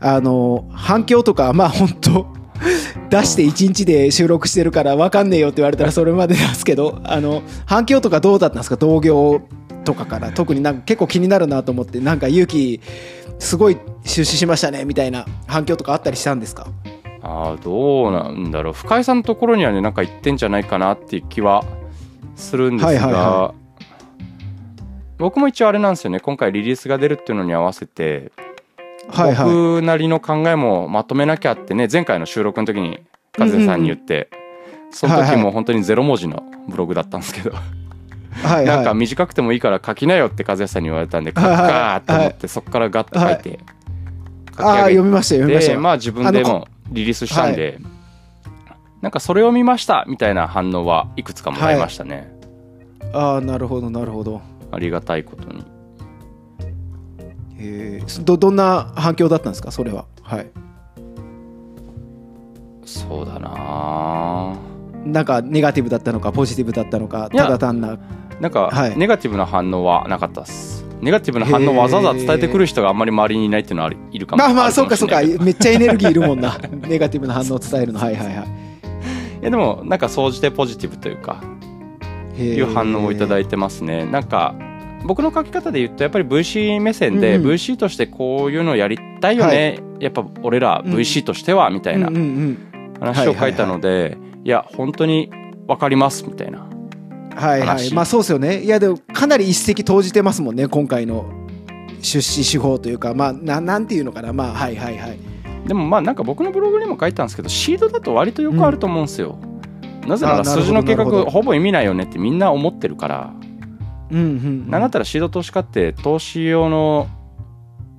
[0.00, 2.26] あの反響とかまあ本当
[3.10, 8.76] 出して1日で収録してるから分かんねえよって言われたらそれまでなんですけどあの反響とかどうだったんですか？
[8.76, 9.40] 同業
[9.84, 10.30] とかから。
[10.30, 12.80] 特になんか結構気になるなと思ってなんか勇気
[13.38, 16.66] すごい出資しましたねみたいな反響とかあったりしたんですか？
[17.24, 18.72] ああどうなんだろう。
[18.72, 21.64] 深井さんのところにはねなんか行ってんじゃないかなっていう気は
[22.36, 23.54] するんですが、はいはいは
[25.18, 26.18] 僕も一応あれなんですよね。
[26.18, 28.32] 今回リリースが出るっていうのに合わせて、
[29.08, 29.46] はいはい。
[29.46, 33.00] 僕なりの考えもまとめなきゃってね前回の収録の時に
[33.38, 34.28] 和也さんに言って、
[34.90, 37.56] その時はいはいも本当にゼロ文字のブログだったんですけど、
[38.42, 43.58] はいなんかはい短くてもいいから書きなよって和也さんに言われたんで書くかと思ってそこからガッと書いて
[44.50, 45.72] 書き上げ読みました読みました。
[45.72, 47.78] でまあ自分でもリリースしたんで、
[49.00, 52.30] なんかそれを見ましたみたいな反応はいくつかもらいましたね、
[53.12, 54.42] ああなるほどなるほど。
[54.70, 55.64] ありがたいことに
[57.64, 59.70] えーどどんな反響だったんですか？
[59.70, 60.04] それは。
[60.22, 60.50] はい。
[62.84, 64.56] そうだな。
[65.04, 67.98] なんかネガティブだったのかポジティブだったのかただ単な
[68.40, 68.96] なんかはい。
[68.98, 70.84] ネガティブな反応はなかったです。
[71.00, 74.42] ネガティブな反応をわざわざ伝えてくる人があんまり周りにいないっていうのはあるいるかも。
[74.44, 75.20] まあまあるそうかそうか。
[75.42, 76.56] めっちゃエネルギーいるもんな。
[76.88, 77.98] ネガティブな反応を伝えるの。
[78.00, 78.36] はいはいはい。
[78.36, 78.38] い
[79.44, 81.42] やでもなんか総じてポジティブというか
[82.38, 84.04] いう反応をいただいいてますね。
[84.06, 84.54] なんか
[85.04, 87.50] 僕の書き方で言うとやっぱり VC 目線で、うんうん。
[87.52, 92.58] VC としてこういうのやりたいよね、やっぱ俺ら VC としてはみたいなうんうんうん。
[93.00, 95.30] 話を書いたので、いや本当に
[95.66, 96.66] 分かりますみたいな。
[97.34, 97.68] はいはい。
[97.68, 97.94] 話。
[97.94, 98.62] まあそうですよね。
[98.62, 101.26] いやでもかなり一石投じてますもんね今回の
[102.00, 103.14] 出資手法というか。
[103.14, 104.32] まあななんていうのかな。
[104.32, 105.18] まあはいはいはい。
[105.66, 109.38] でもまあなんか僕のブログにも書いたんですけどシードだと割とよくあると思うんですよ、
[110.08, 113.32] なぜならあーなるほど数字の計画ほぼ意味ないよねってみんな思ってるから
[114.12, 117.08] うんうんなんだったらシード投資家って投資用の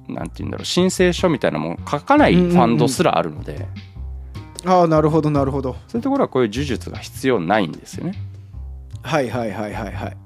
[0.08, 3.68] なんて言うんだろう申請書みたいなもの書かないファンドすらあるので、
[4.66, 5.76] ああなるほどなるほど。
[5.88, 8.14] そういうところはこういう呪術が必要ないんですよね。
[9.02, 10.18] はいはいはいはいはい。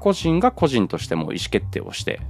[0.00, 2.20] 個人が個人としても意思決定をして、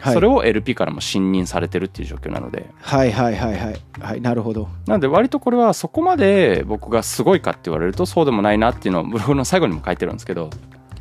[0.00, 0.14] はい。
[0.14, 2.70] それを LP からも信任されてるっていう状況なので。
[2.80, 3.80] はいはいはいはい。
[4.00, 4.68] はいなるほど。
[4.86, 10.50] なので割とこれはそこまで僕がすごいかって言われるとそうでもないなっていうのをブログの最後にも書いてるんですけど、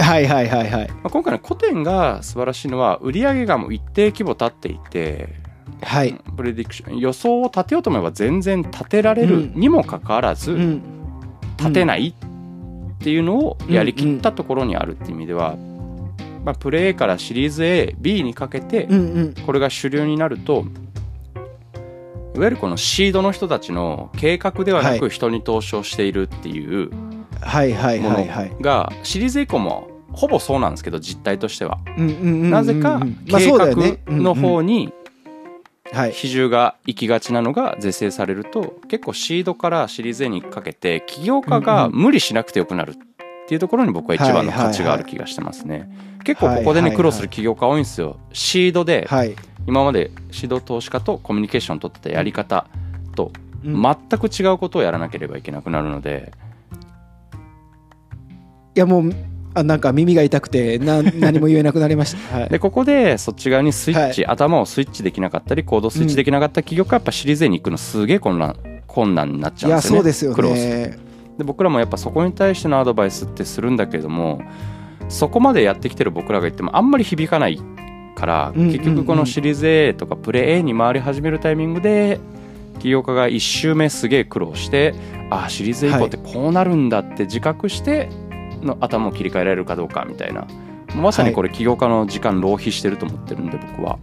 [0.04, 0.90] はいはいはいはい。
[0.90, 5.30] まあ、今回の古典が素晴らしいのは売上がもう一定規模立っていて
[5.82, 6.14] はい。
[6.36, 10.82] プレディクション予想を立てようと思えば全然立てられるにもかかわらず、うん。
[11.58, 12.16] 立てない
[13.02, 15.56] っていうのをやりきったところにあるっていう意味では、
[16.46, 18.88] まあ、プレ A からシリーズ AB にかけて
[19.46, 20.66] これが主流になると
[22.36, 26.90] いわゆるこのシードの人たちの計画ではなはく人に投資をしているっていう
[27.42, 28.26] はいはいもの
[28.62, 31.80] がシリーズ以降もほぼそうなんですけど実態としては。
[31.98, 33.68] なぜかまあ計画
[34.08, 34.94] の方に
[36.14, 42.96] 比重が行きがちなのが是正されると結構シードからシリーズ A にかけて起業家が無理しなくてよくなるっ
[43.48, 45.90] ていうところに僕は一番の価値がある気がしてますね。
[46.24, 48.18] 結構ここでね苦労する起業家多いんですよ。
[48.32, 49.36] シードではい
[49.68, 52.68] 今までシード投資家とコミュニケーションを取ってたやり方
[53.16, 53.32] と
[53.64, 56.32] うん全く違うことをやらなければいけなくなるので。
[58.74, 59.14] いやもう
[59.54, 62.40] あなんか耳が痛くてな 何も言えなくなりました。
[62.40, 68.56] はいでここでそっち側にスイッチ、頭をスイッチできなかったりコードスイッチできなかった起業家はやっぱシリーズ A に行くのすげえ困難
[68.88, 69.98] 困難になっちゃうんですよね。
[69.98, 70.98] そうですよ苦労するね。
[71.38, 74.42] で僕らもやっぱそこに対してのアドバイスってするんだけれども
[75.10, 77.60] そこまでやってきてる僕らが言ってもあんまり響かない
[78.16, 82.20] から、結局このシリーズ A とかプレ A に回り始めるタイミングで
[82.80, 84.94] 起業家が1周目すげえ苦労して
[85.30, 88.10] ああシリーズ A 以降ってこうなるんだって自覚して
[88.62, 90.48] の頭を切り替えられるかどうかみたいな。
[90.96, 94.00] まさにこれ起業家の時間浪費してると思ってるんで僕は。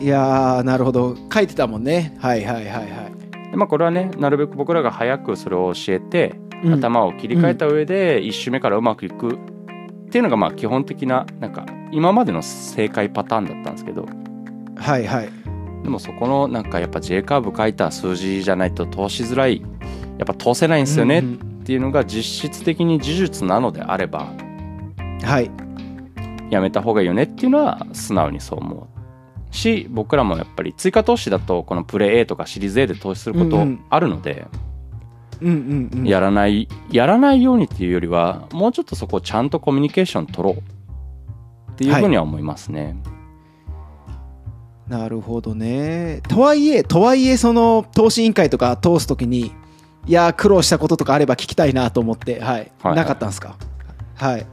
[0.00, 1.16] いやーなるほど。
[1.32, 2.16] 書いてたもんね。
[2.18, 3.50] はいはいはいはい。
[3.50, 6.74] でまあこれはねなるべく僕らが早くそれを教えて、うん。
[6.74, 9.32] 頭を切り替えた上で1周目からうまくいく。
[9.32, 9.36] っ
[10.10, 14.06] ていうのがまあ基本的ななんか今までの正解パターンだったんですけど。
[14.76, 15.28] はいはい。
[15.82, 19.62] でもそこのなんかやっぱ J カーブ書いた数字じゃないと通しづらい。
[20.18, 21.20] やっぱ通せないんですよね。
[21.20, 21.22] っ
[21.60, 25.50] うんていうのが実質的に事実なのであればうんはい。
[26.50, 34.46] やめた方がいいよねっていうのは素直にそう思うし僕らもやっぱり追加投資だとこのプレイ A とかシリーズ A で投資することあるので、
[35.40, 42.94] うんうんうんやらないやらないようにっていうよりはもうちょっとそこをちゃんとコミュニケーション取ろうっていうふうには思いますね。
[44.86, 46.20] なるほどね。
[46.28, 49.52] とはいえとはいえその投資委員会とか通すときに
[50.06, 52.96] いやー苦労したこととかあれば聞きたいなと思ってはい、はい。
[52.96, 53.56] なかったんですか？
[54.16, 54.46] はい。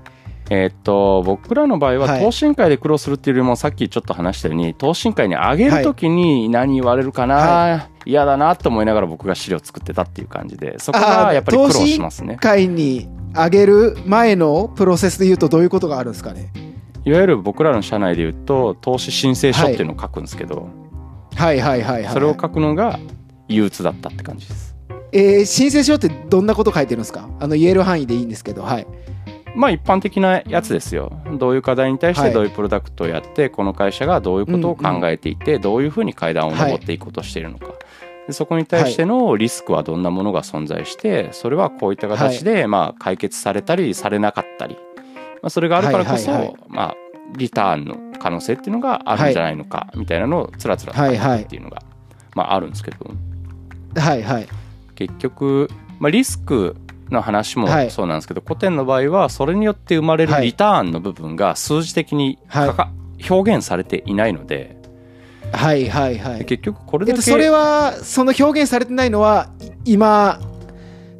[0.49, 2.21] えーっと僕らの場合ははい。
[2.21, 12.37] 投資委員会で苦労するっていうよりもさっきちょっと話したように投資委員会にあげるときに何言われるかな、は嫌だなと思いながら僕が資料作ってたっていう感じでそこがやっぱり苦労しますね。
[12.39, 16.51] 会に上げる前のプロセスで言うとどういうことがあるんですかね？
[17.03, 20.69] いわゆる僕らの社内で言うと投資申請書っていうのを書くんですけど、
[21.35, 22.13] はいはいはいはい。
[22.13, 22.99] それを書くのが
[23.49, 24.66] 憂鬱だったって感じです。
[25.11, 27.29] えー申請書ってどんなこと書いてるんですか？
[27.39, 28.87] あの言える範囲でいいんですけどはい。
[29.55, 31.11] まあ一般的なやつですよ。
[31.39, 32.29] どういう課題に対しはい。
[32.29, 36.99] てどういうプロダクトをやって、この会社がどういうことを考えていて、どういうふうに階段を上ってい。
[36.99, 37.73] こうとしているのか。
[38.27, 44.75] でそこに対してのリスクはどんなものが存在して、それはこういった形でまあ解決されたりされなかったり、
[45.41, 46.95] まあ、それがあるからこそ、はいはいはいまあ
[47.35, 51.81] リターンの可能性っていうのがあるんじゃないのかみたいなのをつらつらと書いてっていうのが、
[52.35, 53.09] まああるんですけど。
[53.95, 54.47] はいはい
[54.97, 56.75] 結局、まあ、リスク
[57.11, 57.91] の話もはい。
[57.91, 62.91] そうなんですけど、古典の場合はそれによって生まれるはいリターンの部分が数字的にかか、
[63.29, 64.75] 表現されていないので
[65.51, 66.45] はいはいはい。
[66.45, 69.49] 結局これだけ、えっと、それはその表現されてないのは
[69.85, 70.39] い今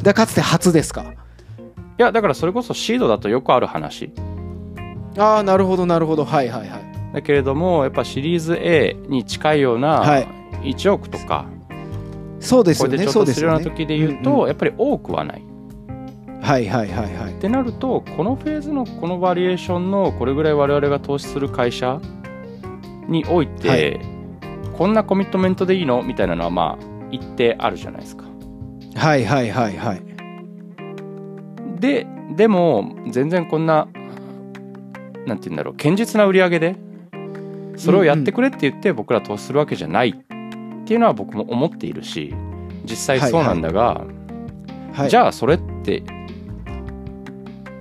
[0.01, 1.03] だかつて初ですか？
[1.03, 4.11] いやだからそれこそシードだとよくある話。
[5.17, 6.25] ああなるほどなるほど。
[6.25, 7.13] はいはいはい。
[7.13, 10.27] だけれどもやっぱシリーズ A に近いようなはい。
[10.63, 11.45] 1億とか、
[12.47, 14.47] そうですこれでよねちょっとするような時で言うと、うんうん。
[14.47, 15.43] やっぱり多くはない。
[16.41, 17.33] はいはいはいはい。
[17.33, 21.99] ってなるとこのフェーズのこのバリエーションのこれぐらい我々が投資する会社
[23.09, 23.99] において、はい。
[24.77, 28.23] こんなコミットメントでいいのみたいなのはまあ一定あるじゃないですか。
[28.95, 30.01] はいはいはいはい。
[31.79, 33.87] ででも全然こんな
[35.25, 36.75] なんて言うんだろう堅実な売り上げで
[37.75, 40.09] それをやってくれって言って僕ら投資するわけじゃない。
[40.09, 40.26] っ
[40.87, 42.33] ていうのは僕も思っているし
[42.85, 44.05] 実際そうなんだが、
[44.93, 45.09] はい。
[45.09, 46.03] じゃあそれって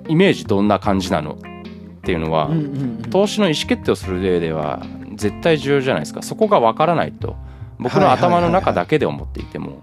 [0.08, 2.66] イメージどんな感じなのっていうのは、うんうんう
[3.06, 3.10] ん。
[3.10, 6.22] 投資の意思決定をする上では絶対重要じゃないですか。
[6.22, 7.36] そこが分からないと
[7.78, 9.82] 僕の頭の中だけで思っていても。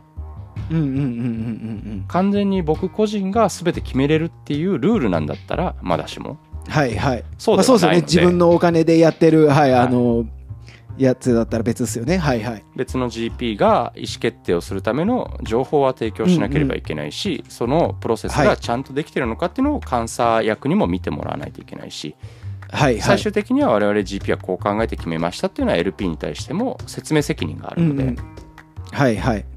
[2.07, 6.31] 完全に僕個人が全て決めれるっていうルールなんだったらまだしも。
[6.31, 6.95] うんはい。
[6.95, 8.01] はいそうまあ、そうですよね。
[8.01, 10.25] 自分のお金でやってるはい、はいあの
[10.97, 12.17] やつだったら別ですよね。
[12.17, 12.63] はいはい。
[12.75, 18.47] 別の GP が意思決定をするための情報は提供しなければいけないし、そのプロセスはい。
[18.47, 22.15] がちゃんとできてるのかっていうのを監査役にも見てもらわないといけないし、
[22.69, 23.01] はいはい。
[23.01, 28.17] 最終的には我々 GP はこう考えて決めましたっていうのは LP に対しても説明責任があるので、うんうん。
[28.91, 29.39] はいはい。
[29.39, 29.51] ってい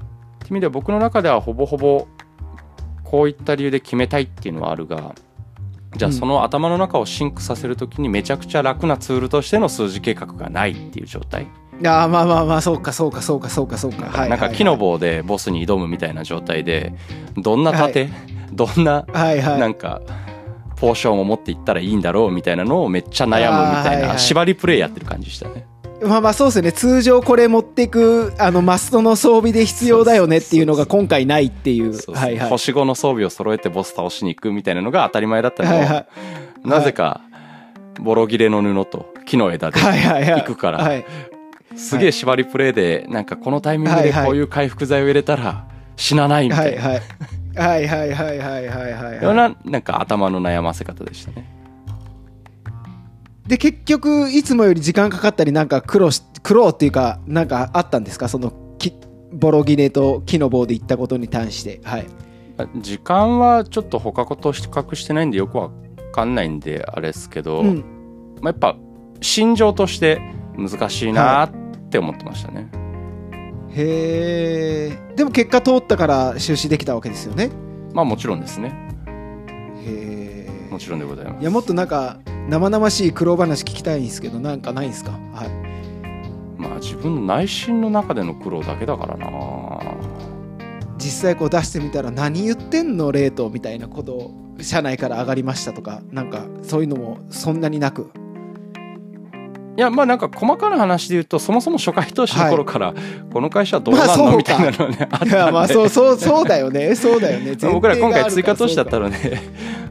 [0.49, 2.07] う意味では僕の中ではほぼほぼ
[3.03, 5.15] こういった理由で決めたいっていうのはあるが
[5.97, 11.47] じゃあうんその頭の中をシンクさせるときにめちゃくちゃ楽なツールとしての数字計画がないっていう状態、
[11.85, 13.77] ああまあまあまあそうかそうかそうかそうか。
[13.77, 14.29] そうかはい。
[14.29, 16.93] なんか木の棒でボスに挑むみたいな状態で
[17.35, 18.09] どんな盾、
[18.53, 19.59] どんなはいはい。
[19.59, 20.01] なんか
[20.75, 24.19] ポーションを持っていったらいいんだろうみたいなのをめっちゃ悩むみたいあーはいはない。
[24.19, 25.65] 縛りプレイやってる感じでしたね。
[26.01, 26.71] まあまあそうですよね。
[26.71, 31.93] 通常これ持っていくあのマストの装備で必要だよねっていうのが今回ないっていう。
[31.93, 36.05] 星5の装備を揃えてボス倒しに行くみたいなのが当たり前だったのを、はいは
[36.63, 36.67] い。
[36.67, 37.21] なぜか
[37.99, 41.05] ボロ切れの布と木の枝で行くから、はい。
[41.75, 47.01] すげえ縛りプレイでなんかこのタイミングでこういう回復剤を入れたら死なないみたいな、はいはい。
[47.57, 49.23] はいはいはいはいはいはい。
[49.23, 51.57] ようななんか頭の悩ませ方でしたね。
[53.47, 58.27] で結局いつもより時間かかったりなんか苦労し苦労っていうかなんかあったんですか？
[58.27, 58.93] そのき
[59.31, 61.79] ボロ切れと木の棒で行ったことに対して。
[61.83, 62.07] はい。
[62.77, 65.69] 時間はちょっと他と比較してないんでよくわ
[66.11, 67.83] かんないんであれですけど、うん。
[68.41, 68.75] まあ、やっぱ
[69.21, 70.19] 心情として
[70.57, 71.51] 難しいなっ
[71.89, 72.69] て思ってましたね。
[73.69, 77.51] へえでも結果通ったから出資できたわけですよね？
[77.93, 78.73] まあもちろんですね。
[79.85, 81.41] へえもちろんでございます。
[81.41, 82.19] いやもっとなんか
[82.49, 85.11] 生々しい苦労話聞きたいんですけどなんかないんですか？
[85.11, 85.49] はい。
[86.57, 89.27] まあな自分の内心の中での苦労だけだからな。
[90.97, 94.31] 実際こう出してみたら何言ってんのレートみたいなことを
[94.61, 98.09] 社内から上がりましたとかなんかそういうのもそんなになく
[99.77, 102.95] いやまあなんか細かな話で言うとそもそも初回投資の頃から、
[103.31, 106.95] この会社はどうなんの、まあみたいなのはねあったんいでやまあそうそうそうだよね。
[106.95, 107.55] そうだよね。
[107.71, 109.37] 僕ら今回追加投資だったらので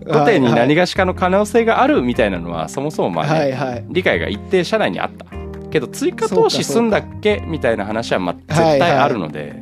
[0.05, 3.84] 固定に何がしかの可能性があるみたいなのはそもそもまあね、はいはい。
[3.89, 5.26] 理解が一定社内にあった。
[5.70, 9.55] けど追加投資すんだっけみたいな話はまあ絶対あるので、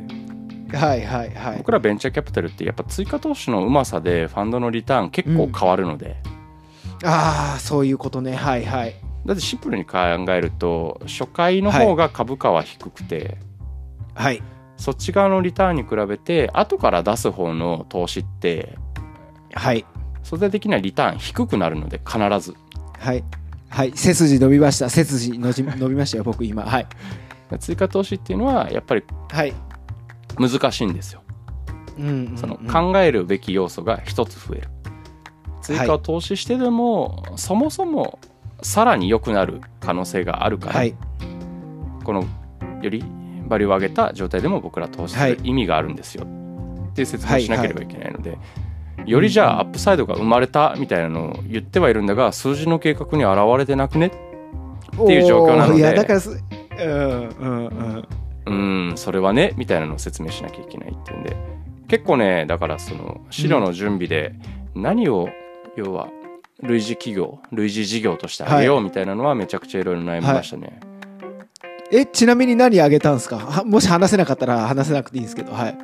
[0.73, 1.57] はいはいはい。
[1.59, 6.15] 僕らベンチャーキャピタルってやっぱ追加投資のうまさでファンドのリターン結構変わるので、
[7.03, 8.33] ああそういうことね。
[8.33, 13.37] はいはいだってシンプルに考えると初回の方が株価は低くて、
[14.13, 14.41] はい。
[14.77, 18.77] そっち側のリターンに比べて後から出す方の投資って
[19.53, 19.85] はい。
[20.23, 22.55] 相対的にはリターン低くなるので必ず。
[22.99, 23.23] はい。
[23.69, 23.91] はい。
[23.95, 24.89] 背筋伸びました。
[24.89, 26.63] 背筋のじ伸びましたよ 僕今。
[26.63, 26.87] はい。
[27.59, 29.53] 追加投資っていうのはやっぱりはい。
[30.37, 31.21] 難しいんですよ。
[31.97, 32.37] うんうんうん。
[32.37, 34.69] その考えるべき要素が一つ増える。
[35.61, 38.19] 追加を投資してでも、そもそも
[38.65, 40.95] さらに良くなる可能性があるから、はい。
[42.03, 42.25] この
[42.81, 43.03] より
[43.47, 45.35] バリューを上げた状態でも僕ら投資すはい。
[45.35, 46.25] る意味があるんですよ。
[46.25, 48.37] っていう説明をしなければいけないので、
[49.05, 54.07] よりじゃあアップサイドが生まれたみたいなのを言ってはいるんだが数字の計画に現れてなくね？
[54.07, 54.09] っ
[55.07, 55.79] ていう状況なので。
[55.79, 58.89] いやだからすうんうんうん。
[58.89, 61.35] うんそれはねみたいなのを説明しなきゃいけないっていうんで。
[61.87, 64.33] 結構ねだからその資料の準備で
[64.73, 65.29] 何を
[65.75, 66.09] 要は
[66.65, 70.79] 類似企業類似事業としてあげようみたいなのはめちゃくちゃいろいろ悩みましたね、
[71.91, 73.63] えちなみに何あげたんですか？
[73.65, 75.77] もし話せなかったら話せなくていいんですけどはい。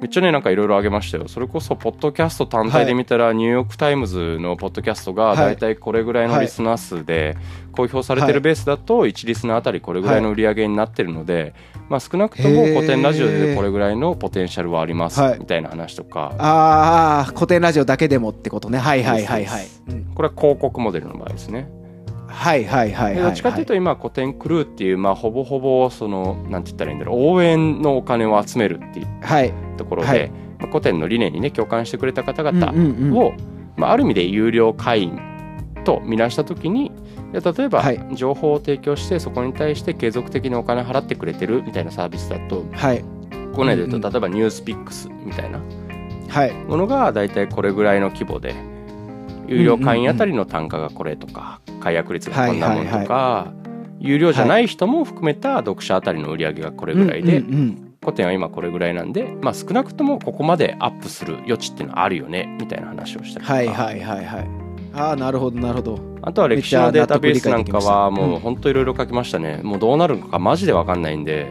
[0.00, 1.26] めっちゃねなんかいろいろあげましたよ。
[1.26, 5.36] それこそポッドキャスト単体で見たら、ニューヨーク・タイムズのポッドキャストがはい。
[5.36, 7.36] だいたいこれぐらいのリスナー数で
[7.72, 11.52] 公表されてるベースだと1リスナーあたりこれぐらいの売り上げになってるので、
[11.88, 15.38] まあ、少なくとも古典ラジオでこれぐらいのポテンシャルはありますはい。
[15.40, 18.78] みたいな話とか、ああ古典ラジオだけでもってことね。
[18.78, 19.66] はいはいはいはい。
[19.88, 21.68] うんこれは広告モデルの場合ですね。
[22.28, 27.16] はいはいはいはいでどっちかというと今古典クルーっていうまあほぼほぼそのなんて言ったらいいんだろう。
[27.20, 29.52] 応援のお金を集めるっていうはい。
[29.76, 30.30] ところで、はい。
[30.58, 33.16] まあ古典の理念にね共感してくれた方うん々うんうん。
[33.16, 33.32] を、
[33.76, 35.20] まあ、ある意味で有料会員
[35.84, 36.92] と見なした時に
[37.32, 38.06] で例えばはい。
[38.12, 43.04] 情報を提供してそこに対して継続的にお金払ってくれてるみたいなサービスだとはい。
[43.54, 44.00] 国内で言ううんうん。
[44.00, 45.60] と例えばニュースピックスみたいな
[46.28, 46.52] はい。
[46.52, 48.54] ものが大体これぐらいの規模で
[49.48, 53.52] 有料会員あたりの単価がこれとか解約率がこんなもんとか
[53.98, 57.84] 有料じゃない人も含めた読者あたりの売り上げがこれぐらいでうんうんうん。
[58.00, 63.54] 古典は今これぐらいなんでまあ少なくともここまでアップする余地っていうのはあるよねみたいな話をしたりとか。
[63.54, 64.48] はいはいはいはい。
[64.94, 66.00] ああなるほどなるほど。
[66.22, 69.60] あとは歴史のデータベースなんかはもう本当いろいろ書きましたね。
[69.62, 71.50] もうどうなるのかマジで分かんないんで。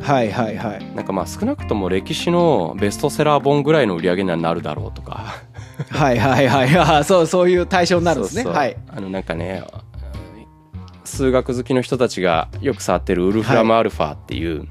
[0.00, 0.94] はいはいはい。
[0.94, 5.42] なんかまあ少なくとも歴史のベストセラー本ぐらいの売り上げにはなるだろうとか
[5.90, 6.76] はいはいはい。
[6.78, 8.44] ああそうそういう対象になるんですね。
[8.44, 8.76] はい。
[8.88, 9.64] あのなんかね
[11.04, 14.66] 数学好きの人たちがよく触ってるウルフラムアルファっていう、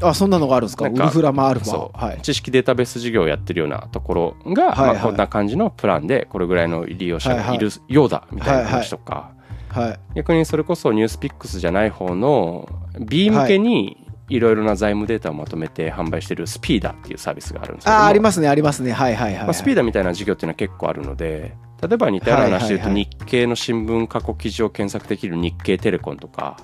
[0.00, 0.86] あそんなのがあるんですか？
[0.86, 1.90] ウルフラマアルファ。
[1.96, 2.22] はい。
[2.22, 4.94] 知識データベース事業をやってるようなところが、はいはい。
[4.96, 9.32] まあ、こんな感じのプランでこれぐらいの利用者がいるはようだみたいな話とか、
[9.68, 10.00] はい。
[10.16, 12.68] 逆にそれこそニュースピックスじゃない方の
[12.98, 14.01] B 向けに
[14.34, 18.02] いろいろな財務データをまとめて販売してるスピーダっていうサービスがあるんですけども。
[18.02, 18.92] ああありますねありますね。
[18.92, 19.34] はいはいはい。
[19.34, 26.56] はいまあ、スピーダみたいな事業っていうのは結構あるので例えば似たような話で言うと日経の新聞過去記事を検索できる日経テレコンとか。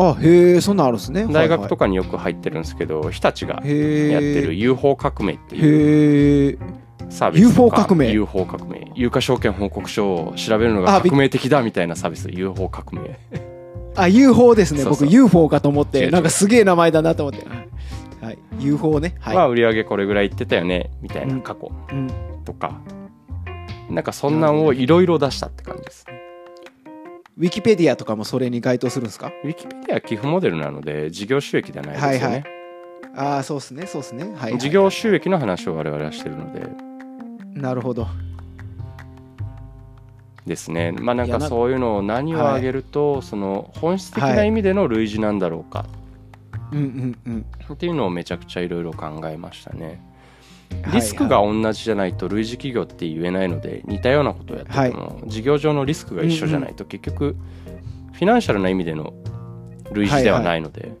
[0.00, 1.26] あへえそんなんあるんですね。
[1.28, 6.58] 大学とかかによく入ってるんですけど日立がやってる UFO 革命っていう
[7.08, 8.92] サービス UFO 革命？UFO 革命。
[8.94, 12.28] 有価証券報告書を調べるのが革命的だみたいなサービス。
[12.30, 13.18] UFO 革命
[13.98, 14.80] あ UFO ですね。
[14.82, 15.06] そうそう。
[15.06, 17.46] 僕 UFO かと思っ違う違うてなんかすげえ名前だなと思って。
[18.24, 18.38] はい。
[18.60, 19.14] UFO ね。
[19.20, 22.10] はい、まあ売り上げこれぐらいいってたよねみたいなうん過去うん、
[22.44, 22.80] とか。
[23.90, 26.06] なんかそんなんをいろいろ出したって感じです。
[27.38, 29.32] ウィキペディアとかもそれに該当するんですか？
[29.44, 32.44] ウィキペディアは寄付モデルなので事業収益ではないですよね、はいはい。
[33.16, 34.24] ああそうですねそうですね。
[34.24, 36.62] はい、はい、事業収益の話を我々はしてるので。
[37.54, 38.06] なるほど
[40.48, 40.92] ですね。
[40.92, 45.86] まあなんかそういうのを何を挙げると、その本質的な意味での類似なんだろうか。
[46.70, 50.02] っていうのをめちゃくちゃいろいろ考えましたね。
[50.82, 50.92] はい。
[50.96, 57.36] リスクが同じじゃないと類似企業って言えないので似たようなことをやってても、事業上のリスクが一緒じゃないと結局
[58.12, 59.14] フィナンシャルな意味での
[59.92, 60.92] 類似ではないので、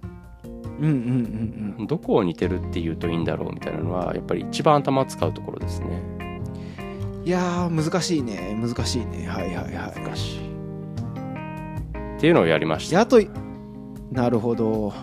[1.86, 6.17] どこを似てるっていうといいんだろうみたいなのはやっぱり一番頭を使うところですね。
[7.28, 8.58] うんいやー難しいね。
[8.58, 9.28] 難しいね。
[9.28, 10.00] はいはいはい。
[10.02, 10.38] 難しい。
[12.16, 13.04] っていうのをやりました。
[13.04, 13.20] と
[14.10, 14.94] なるほど。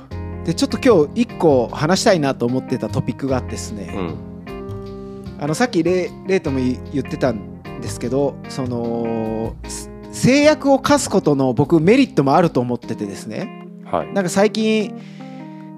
[0.43, 5.37] でちょっと今日一個話したいなと思ってたトピックがあってですね、うん。
[5.39, 13.67] あのさっきレレイとも言言ってたんですけどそのす制約を課すことの僕メリットもあると思っててですね。
[13.85, 14.11] はい。
[14.13, 14.99] なんか最近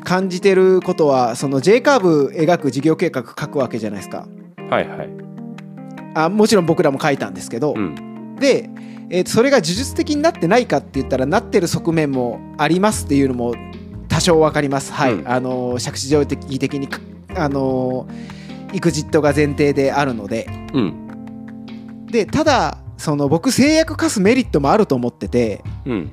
[0.06, 4.26] 感じてることはその J カーブ描く事業計画書くわけじゃないですか。
[4.70, 5.27] はいはい
[6.24, 8.36] あもちろん僕らも書いたんですけど、うん。
[8.40, 8.70] で、
[9.10, 13.54] えーとそれが呪術的になってないかって言ったらなってる側面もありますっていうのも
[14.10, 14.92] 多少わかります。
[14.92, 15.28] はい、うん。
[15.28, 17.00] あの借地上的的にか
[17.36, 18.08] あの
[18.74, 20.48] エクジットが前提であるので。
[20.74, 22.06] うん。
[22.08, 26.12] でただその僕制約課すメリットもあると思っててうん。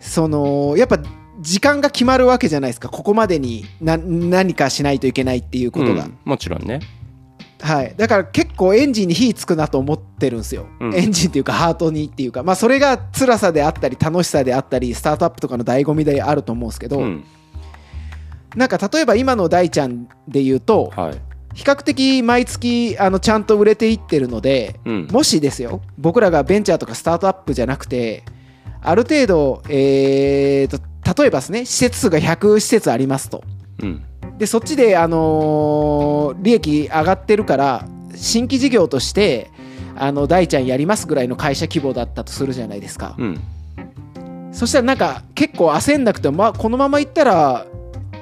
[0.00, 0.98] そのやっぱ
[1.40, 2.88] 時間が決まるわけじゃないですか。
[2.88, 6.18] ここまでにな何かしないといけないっていうことが、うん。
[6.24, 6.80] もちろんね
[7.60, 10.94] はい、だから結構エンジンに火つくなと思ってるんですよ、うん。
[10.94, 12.42] エンジンっていうかハートにっていうか。
[12.42, 17.24] まあそれが辛さであったり楽しさであったりスタートアップとかの醍醐味であると思うんですけど、うん。
[18.54, 21.20] なんか例えば今の大ちゃんで言うとはい。
[21.54, 25.08] 比較的毎月あのちゃんと売れていってるのでうん。
[25.10, 28.22] もしですよ僕らがベンチャーとかスタートアップじゃなくて
[28.80, 30.78] ある程度、えーと
[31.16, 33.42] 例えばですね施設数が100施設ありますと。
[33.82, 34.04] うん
[34.38, 39.50] でそっちで、あのー利益上がってるから新規事業として
[39.96, 43.40] あの大ちゃんやりますぐらいの会社規模だったとするじゃないですか、うん。
[44.52, 47.66] そしたらなんか結構焦んなくても、まあ、このままいったら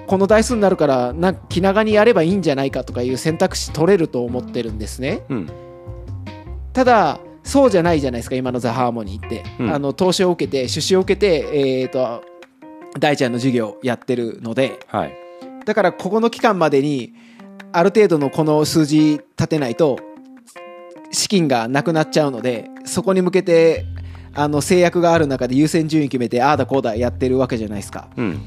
[0.07, 5.23] この台数になるからな気長にやればいいんじゃないかとかいう選択肢取れると思ってるんですね。
[5.29, 5.51] うん。
[6.73, 9.75] ただそうじゃないじゃないですか今のザ・ハーモニーって、うん。
[9.75, 12.25] あの投資を受けて出資を受けて、えー、と
[12.99, 14.79] 大ちゃんの授業をやってるので。
[14.87, 15.26] はい
[15.67, 17.13] だからここの期間までに
[17.73, 19.99] ある程度のこの数字立てないと
[21.11, 23.85] 資金がなくなっちゃうのでそこに向けて
[24.33, 28.09] あの制約がある中で優先順位決めてああだこうだやってるわけじゃないですか。
[28.17, 28.41] うん。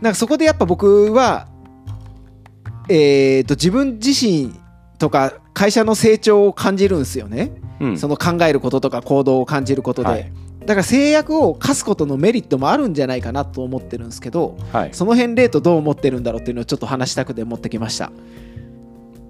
[0.00, 1.46] なんかそこでやっぱ僕は、
[2.88, 4.58] えー、と自分自身
[4.98, 7.98] とか会社の成長を感じるんですよね、うん。
[7.98, 10.32] その考えることとか行動を感じることで、はい
[10.66, 14.90] だから制約を課すことのメリットもあるんじゃないかなと思ってるんですけどはい。
[14.92, 18.12] その辺レートどう思ってるんだろうっていうのをちょっと話したくて持ってきました。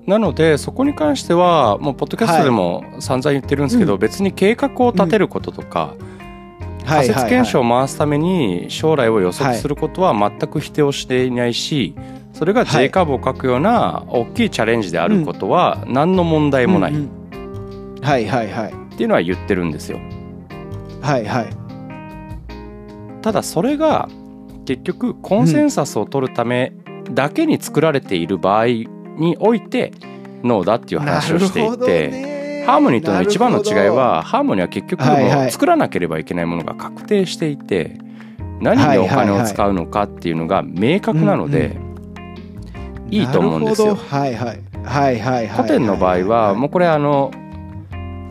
[0.07, 4.01] なのでそこに関してはもうポッドキャストでも散々言ってるんですけど、うん。
[4.01, 6.13] 別に計画を立てることとか、はい
[6.85, 11.95] 仮説検証を回すために将来を予測することは全く否定をしていないし
[12.33, 12.85] それがはい。
[12.87, 16.93] J カーブを書くような大きいチャレンジであることは何の問題もない。
[16.93, 17.03] っうん
[17.95, 18.03] うん。
[18.03, 18.97] はいはいはい。
[18.97, 20.01] ていうのは言ってるんですよ。
[21.03, 23.23] はいはい。
[23.23, 24.09] ただそれが
[24.65, 26.73] 結局コンセンサスを取るため
[27.11, 29.93] だけに作られている場合において
[30.43, 37.99] ノーだっていう話をしていて、ハーモニーとの一番の違いはハーモニーは結局もう作らなければいけないものが確定していて
[38.61, 41.77] 何にお金を使うのかっていうのが明確なので
[43.11, 43.95] いいと思うんですよ。
[43.95, 45.49] はいはいはいはいはい。
[45.49, 47.31] 古典の場合はもうこれあの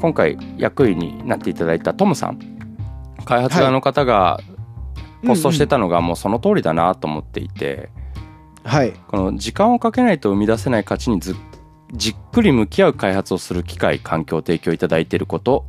[0.01, 2.50] 今回役員になっていただいたトムさん
[3.25, 4.39] 開発側の方が
[5.25, 7.89] ポストしてたのがもうその通りだなと思っていて
[8.63, 8.93] はい。
[9.07, 11.35] この時間をかけないと生み出せない価値にず
[11.93, 15.65] じっくり向き合う開発をする機会環境を提供いただいていること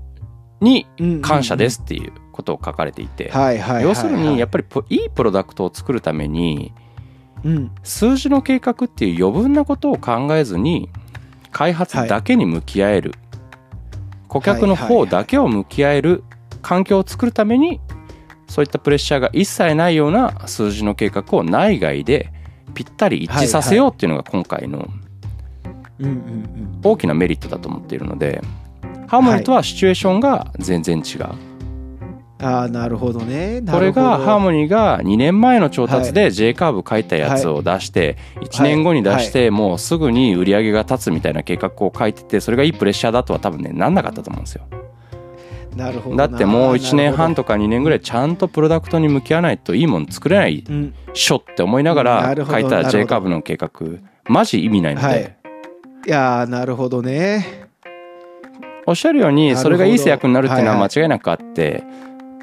[0.61, 0.87] に
[1.23, 3.33] 感謝ですっていうことを書かれていて
[3.83, 6.73] 要するにやっぱりプいいプロダクトを作るために
[7.45, 7.71] うん。
[7.83, 10.89] 数字の計画っていう余分なことを考えずに
[11.51, 13.13] 開発だけに向き合える、
[14.29, 16.25] 顧客の方だけを向き合える
[16.63, 17.81] 環境を作るために
[18.49, 22.33] そういったプレッシャーが一切ないような数字の計画を内外で
[22.75, 24.89] ぴったり一致させようっていうのが今回の
[26.83, 28.43] 大きなメリットだと思っているので
[29.07, 31.53] ハーモニーとはシチュエーションが全然違う、うん
[32.43, 33.63] ああなるほどね。
[33.71, 44.67] これがハーモモニーが2年前の調達で J カーブ書いたやつを出して1年後に出してもうすぐに売り上げが立つみたいな計画を書いててそれがいいプレッシャーだとは多分ねなんなかったと思うんですよ
[45.77, 50.95] なるほどだってもう1年半ととか2年ぐらいちゃんとプロダクトに向き合わないといいもの作れないうん。
[51.11, 53.71] っしょって思いながなら書いた J カーブの計画
[54.29, 55.37] マジ意味ないので、はい。
[56.07, 57.69] いやーなるほどね。
[58.87, 61.85] おっしゃるようにそれがいい制約になるっていうのははい間違いなくあって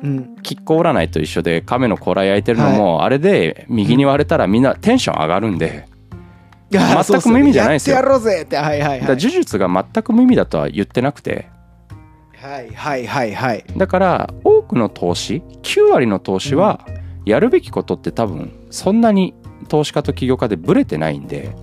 [0.03, 0.35] うん。
[0.43, 5.87] 亀甲占いと一緒で亀の甲羅焼いてるのもあれで右に割れたらみんなテンション上がるんで。
[6.71, 7.95] 全く無意味じゃないですよ。
[7.95, 8.57] やってやろうぜって。
[8.57, 9.01] はいはいはい。
[9.01, 11.47] 呪術が全く無意味だとは言ってなくて
[12.41, 13.65] はいはいはいはい。
[13.75, 16.85] だから多くの投資9割の投資は
[17.25, 19.33] やるべきことって多分そんなに
[19.67, 21.53] 投資家と起業家でブレてないんで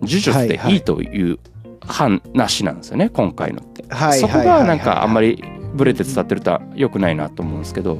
[0.00, 1.38] 呪術でいいという
[1.80, 3.84] 話なんですよね今回のって。
[3.88, 5.44] はいそこがなんかあんまりり
[5.74, 7.98] ブレて伝わってるとは良くないなと思うんですけど。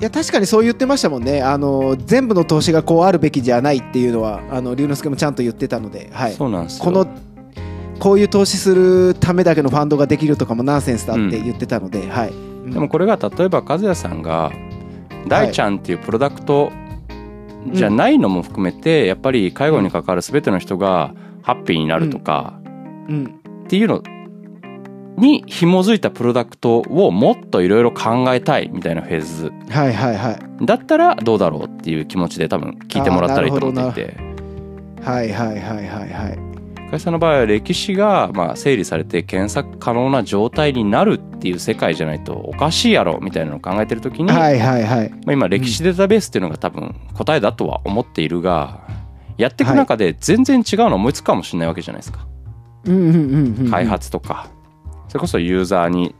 [0.00, 1.40] いや確かにそう言ってましたもんね。
[1.40, 6.84] あの全部の投資がこうあるべきじゃないっていうのはあの龍之介もちゃんと言ってたので、はい、そうなんですよ。
[6.84, 7.06] この
[7.98, 12.70] こういう投資するためだけのファンドができるとかもナンセンスだって言ってたので、はい、うん。
[12.70, 14.52] でもこれが例えば和也さんが
[15.28, 16.72] 大ちゃんっていうプロダクト
[17.72, 22.58] じゃないのも含めてやっぱり介護に関わる全ての人がハッピーになるとか
[23.08, 23.40] うん。
[23.64, 24.02] っていうの
[25.16, 29.52] に紐づいたプロダクトをもっといろいろ考えたいみたいなフェーズ。
[29.70, 30.66] はいはいはい。
[30.66, 34.16] だったらどうだろうっていう気持ちで多分聞いてもらったらいいと思っていて。
[35.02, 36.53] はいはいはいはいはい
[36.94, 45.10] 深井さんの場合は歴史がまあ整理されて検索可能な状態になるっていう世界じゃないとおかしいやろみたいなのを考えてる時に、はいはいはい。
[45.10, 48.86] まあ、今歴史データベースっていうのが多分答えだとは思っているが
[49.38, 52.28] やっていく中で全然違うの思いつくかもしれないわけじゃないですか、
[53.70, 54.48] 開発とか
[55.08, 56.14] それこそユーザーに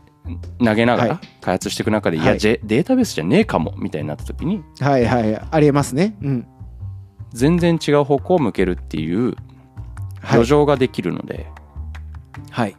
[0.58, 1.28] 投げながらはい。
[1.40, 2.28] 開発していく中で、い、はい。
[2.30, 6.16] やジェデータベースじゃねえかもみたいになった時にはいはいありえますね。
[6.20, 6.46] うん。
[7.32, 9.36] 全然違う方向を向けるっていうはい
[10.28, 11.46] 余剰ができるので、
[12.50, 12.76] はい。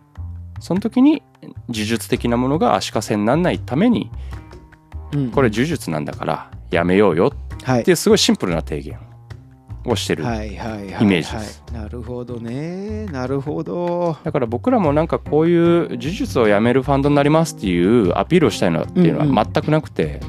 [0.60, 1.22] その時に
[1.70, 4.10] 呪術的なものが足かせにならないために
[5.14, 5.32] うん。
[5.32, 7.34] これ呪術なんだからやめようよ。
[7.64, 7.82] はい。
[7.82, 9.00] っていうすごいシンプルな提言
[9.86, 11.36] をしてる、イメージです。
[11.36, 13.06] はいなるほどね。
[13.08, 14.18] なるほど。
[14.24, 20.22] だから僕らもなんかこういう呪術をやめるファンドになりますっていうアピールをしたいのっていうのは全くなくて、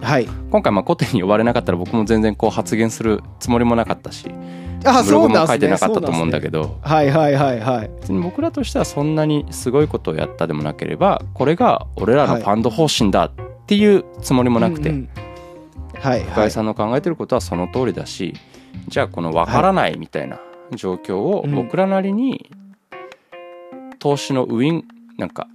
[0.00, 0.26] はい。
[0.50, 4.28] 今回まあコテに呼ばれなかったら僕も全然こう発言するつもりもなかったし
[4.84, 5.52] あブログもそうなんすね。
[5.52, 6.42] 書いてなかったと思うんだど。
[6.42, 7.90] けどはいはいはいはい。
[8.00, 13.32] 別に僕らとしてはそんなにすごいことをやったでもなければこれが俺らのファンド方針だっ
[13.66, 15.08] ていうつもりもなくて、うんうん。
[16.00, 18.34] はい深井さんの考えてることはその通りだし
[18.88, 20.40] じゃあこの分からないみたいな
[20.74, 21.54] 状況をうん。
[21.54, 22.50] 僕らなりに
[23.98, 24.84] 投資のウィン
[25.18, 25.46] なんか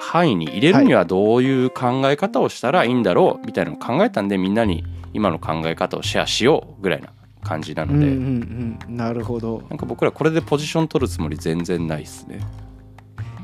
[0.00, 7.10] 範囲に入れるにはどういう考え方をしたらいいんだろうみたいなのを考えたんでみんなに今の考え方をシェアしようぐらいな
[7.42, 9.62] 感じなので、うんうんうんなるほど。
[9.68, 12.40] なんか僕らこれでポジション取るつもり全然ないですね。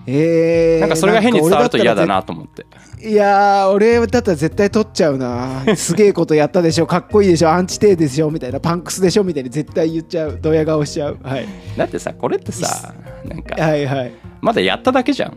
[0.07, 2.67] えー、なんかそれが変に伝わると嫌だななと思って。
[3.09, 5.65] いやー俺だったら絶対取っちゃうな。
[5.77, 6.87] すげえことやったでしょ。
[6.87, 7.51] かっこいいでしょ。
[7.51, 8.31] アンチテーでしょ。
[8.31, 8.61] みたいな。
[8.61, 9.25] パンクスでしょ。
[9.25, 10.39] みたいに絶対言っちゃう。
[10.41, 11.19] ドヤ顔しちゃう。
[11.23, 11.47] はい。
[11.77, 14.13] だってさこれってさなんかはいはい。
[14.43, 15.37] まだやっただけじゃん。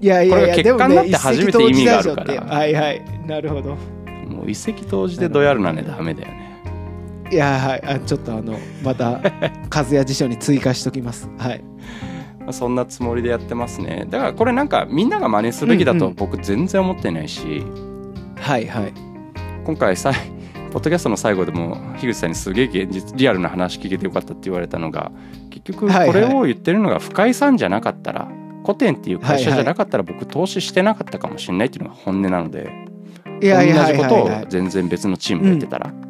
[0.00, 3.04] いやいやいやこれが結果になって初めて意味があはいはい。
[3.26, 3.76] なるほど。
[4.26, 6.49] もう一石投じてどやるなんてダメだよね。
[7.30, 7.82] いやはい。
[7.84, 9.20] あちょっとあのまた
[9.74, 11.28] 和也辞書に追加しときます。
[11.38, 11.62] はい。
[12.40, 14.06] まあそんなつもりでやってますね。
[14.08, 17.62] だからこれなんかみんなが真似すべきだとうんうん僕全然思ってないし、
[18.36, 18.92] はいはい。
[19.64, 20.12] 今回さ
[20.72, 25.12] ポッドキャストの最後でも樋口さんにすげえ現実リアルな話聞けてよかったって言われたのが
[25.50, 26.06] 結局はいはい。
[26.08, 28.28] これを言ってるのが深井さんじゃなかったら
[28.64, 32.70] 古典っていう会社じゃなかったら僕投資してなかったかもしれないっていうのが本音なので
[33.42, 36.09] いやいやはい同じことをはいはい全然別のチームがやってたら、うん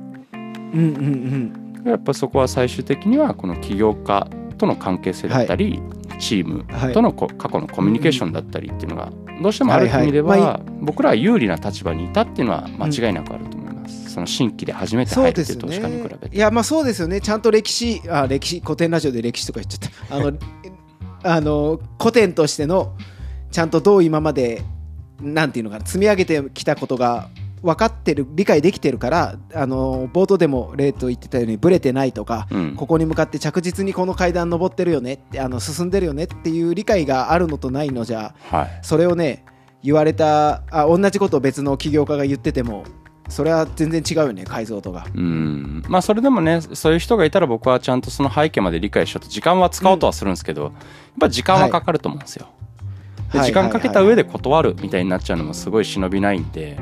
[0.75, 5.81] うんやっぱそこは最終的にはこの起業家との関係性だったり、
[6.19, 6.93] チームうんはい。
[6.93, 9.11] とのこ過去のコミュニケーションだったりっていうのが
[9.43, 16.19] どうしてもある意味ではいはは僕らは有利な立場にいたっていうのは間違いなくあると思います、その新規で初めてそ入るってうですよいう投資家に比べね。
[16.29, 17.21] ていやまあそうですよね。
[17.21, 20.33] ちゃんと歴史あ歴史古典ラジオで歴史とか言っちゃった あの
[21.23, 22.93] あの古典としての
[23.51, 24.63] ちゃんとどう今まで
[25.21, 27.29] なんていうのかな積み上げてきたことが
[27.63, 32.75] 分かってる理解できてるからあの冒頭でも例と言ってたようにブレてないとかうん。
[32.77, 38.81] ここに向かって着実にこの階段登ってるよねってあの進んでるよねっていう理解があるのとないのじゃはい。
[38.83, 39.45] それをね
[39.83, 42.85] 言われたあ同じことを別の起業家が言ってても
[43.29, 45.07] それは全然違うよね解像度が。
[45.15, 45.83] うん。
[45.89, 50.73] まあそれでもねそういう人がいたら僕はちゃんとその背景まで理解しようと時間は使おうとはするんですけど、やっ
[51.21, 52.49] ぱ時間はかかると思うんですよ。
[53.33, 53.47] ではい。
[53.47, 56.77] 時間かけた上で断るみたいになっちゃうのもすごい忍びないんで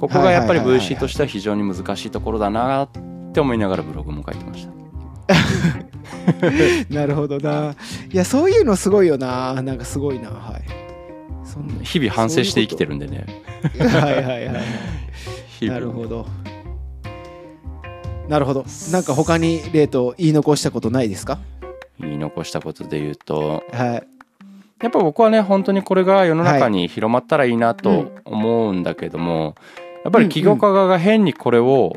[0.00, 2.88] ここがやっぱりはいはいはいはい VC としては非常に難しいところだなっ
[3.32, 4.70] て思いながらブログも書いてました。
[6.90, 7.74] なるほどな。
[8.12, 9.60] いや、そういうのすごいよな。
[9.62, 10.30] なんかすごいな。
[10.30, 10.62] はい。
[11.44, 13.26] そんな日々反省して生きてるんでね。
[13.78, 14.60] はいはいは
[15.60, 15.66] い。
[15.68, 16.26] なるほど。
[18.28, 18.64] なるほど。
[18.92, 21.38] なんか他に例と言い残したことないですか？
[22.00, 24.06] 言い残したことで言うとはい。
[24.82, 29.54] やっぱ僕はね本当にこれが世の中に広まったらいいなと思うんだけども、
[30.04, 31.94] やっぱり起業家側が変にこれを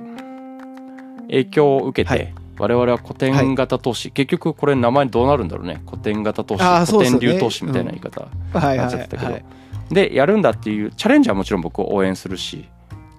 [1.27, 2.33] 影響を受けて、はい。
[2.59, 5.81] 我々は古典型投資、結局これ名前どうなるんだろうね。
[5.85, 9.31] 古典型投資あーそう古典流投資みたいな言い方、はいはいなっちゃってたけど。
[9.31, 9.45] はい。
[9.93, 12.65] でやるんだっていうチャレンジはもちろん僕を応援するし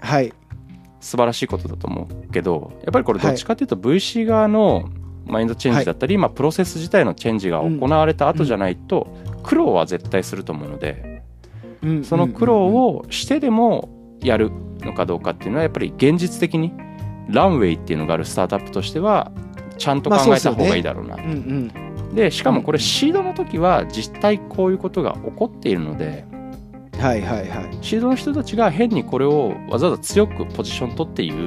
[0.00, 0.32] はい。
[1.00, 4.88] 素晴らしいことだと思うけどやっぱりこれどっちかっていうと VC 側の
[5.26, 9.06] マインドチェンジだったり、まあ、プロセス自体のチェンジが行われた後じゃないと
[9.42, 11.22] 苦労は絶対すると思うので
[11.82, 12.04] うん。
[12.04, 13.90] その苦労をしてでも
[14.24, 14.50] やる
[14.80, 16.72] のかどうかっていうのはやっぱり現実的に
[17.28, 19.30] ランウェイっていうのがあるスタートアップとしては
[19.78, 22.14] ちゃんと考えた方がいいだろうな、うんうん。
[22.14, 26.24] でしかもこれシードの時は実際こういうことが起こっているので
[26.98, 27.78] はいはいはい。
[27.82, 31.38] シードの人たちが変にこれをわざわざ強くポジション取って言う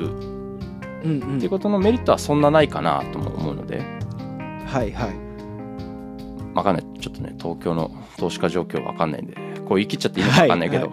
[1.03, 1.35] うんうん。
[1.37, 3.81] っていうことのメリットはそんなないかなとも思うので。
[4.65, 5.15] はいはい。
[6.53, 6.85] わかんない。
[6.99, 10.91] ちょっとね東京の投資家状況わかんないんでこう言い切っちゃっていいのかわかんないけど、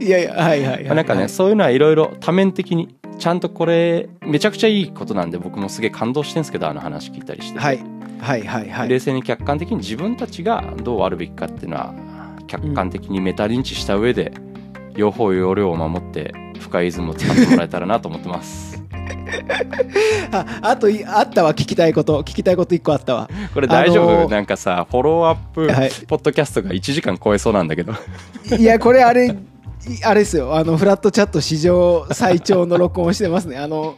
[0.00, 0.84] いやいやはいはいはい。
[0.84, 1.28] まあなんかね、はい。
[1.28, 7.54] そういうのはいろいろ多面的にちゃんとこれめちゃくちゃいいことなんで僕もすげえ感動してんですけどあの話聞いたりして。
[7.54, 7.78] て、はい。
[8.20, 8.88] はいはいはい。
[8.88, 11.94] 冷静に客観的に自分たちがどうあるべきかっていうのは
[12.48, 14.32] 客観的にメタ認知した上で、
[14.94, 18.82] 両方要領を守って深いイズムを使ってもらえたらなと思ってます
[20.32, 22.20] ああといあったわ聞きたいこと。
[22.22, 23.30] 聞きたいこと一個あったわ。
[23.54, 25.90] これ大丈夫、あのーなんかさフォローアップ、はい。
[26.06, 27.92] ポッドキャストが1時間超えそうなんだけど。
[28.58, 29.32] いやこれあれい
[30.04, 30.56] あれですよ。
[30.56, 33.56] あのフラットチャット史上最長の録音をしてますね。
[33.56, 33.96] あの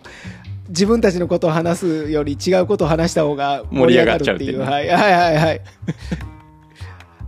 [0.69, 4.37] 自分たちのことを話すより違うことを話した方が盛り上がるっていう。
[4.37, 4.65] 盛り上がっちゃうっていうね。
[4.65, 5.61] はいはいはいはい。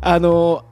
[0.00, 0.64] あの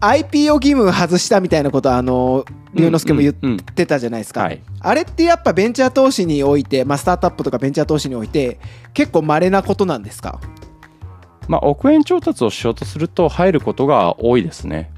[0.00, 2.44] IPO 義務外したみたいなことはあの
[2.74, 8.58] 龍之介も言ってたじゃないですか、あれってやっぱベンチャー投資において、まあ、スタートアップとかベンチャー投資において
[8.94, 10.40] 結構稀なことなんですか
[11.48, 14.92] まあ億円調達をしようとすると入ることが多いですね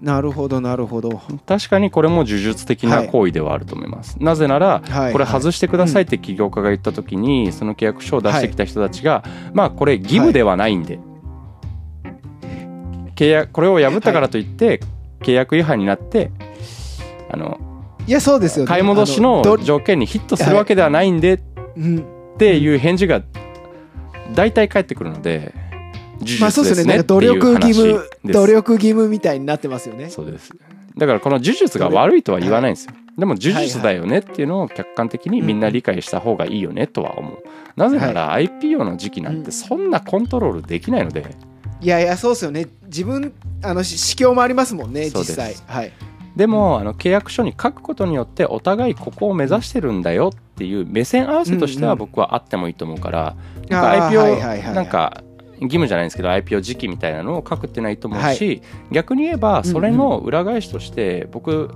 [0.00, 10.98] なるほどなるほど確かにこれも呪術的な行為ではあると思います、なぜならこれ外してくださいって起業家が言った時にその契約書を出してきた人たちがまあこれ義務ではないんで
[13.22, 14.80] 契約これを破ったからといって
[15.20, 16.32] 契約違反になって
[17.30, 17.60] あの
[18.06, 18.68] いやそうですよね。
[18.68, 21.40] 買い戻しあのど条件にヒットするわけではないんでっ
[21.76, 22.04] うん。
[22.38, 23.22] ていう返事が
[24.34, 25.54] 大体返ってくるので
[26.20, 27.02] 呪まあそう術ですね。
[27.04, 30.10] 努力義話務努力義務みたいになってますよね。
[30.10, 30.50] そうです。
[30.96, 37.42] だからこの呪術が悪いとは言わないんですよ、でも呪術だよねっていうのを客観的にみんな理解した方がいいよねとは思う。
[37.76, 41.36] なぜなら IPO の時期なんてそんなコントロールできないので
[41.82, 42.68] いやいやそうですよね。
[42.84, 45.54] 自分あのし市況もありますもんね実際。
[45.66, 45.92] はい。
[46.36, 53.36] でもあの契約書に書くことによってお互いここを目指してるんだよっていう目線合わせとしては僕はあってもいいと思うから、
[53.68, 55.22] なんかはいはいはい IPO なんか
[55.56, 61.70] 義務じゃないんですけど IPO 時期みたいなのを書くってないと思うし、逆に言えばそれの裏返しとして僕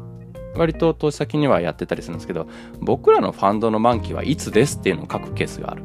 [0.57, 2.49] 割と投資先にはやってたりするんですけど
[2.81, 5.83] 僕らのファンドの満期はいつですっていうのを書くケースがある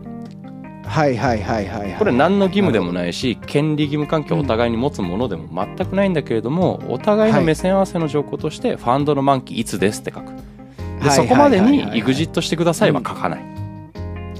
[0.91, 1.97] はいはいはいはいはい。
[1.97, 10.25] これ何の義務でもないし権利義務関係をお互いに持つものでも全くないんだけれどもお互いの目線合わせの条項としてファンドの満期いつですって書く。
[11.01, 11.81] ではいそこまでにはいはい。
[11.81, 13.41] はいはい EXIT してくださいは書かない。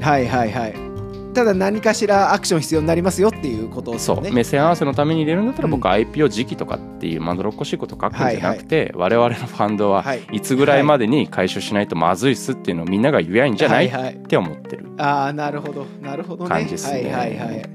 [0.02, 0.91] はいはいはい
[1.34, 4.22] ただ何かしらアクション必要になりますよっていうことですそう。
[4.22, 5.72] 目線合わせのために入れるんだったらうん。
[5.72, 10.22] 僕は IPO 時期とかっていうまどろっこしいこと書くんじゃなくて我々のファンドははい。
[10.34, 13.90] いつぐらいまでに回収しないとまずいっすっていうのをみんなが言えばいいんじゃない？
[13.90, 14.14] はいはい。
[14.16, 14.88] って思ってる。
[14.98, 15.86] ああなるほど。
[16.02, 16.50] なるほどね。
[16.50, 17.12] 感じですね。
[17.14, 17.48] はいはい。
[17.48, 17.70] はい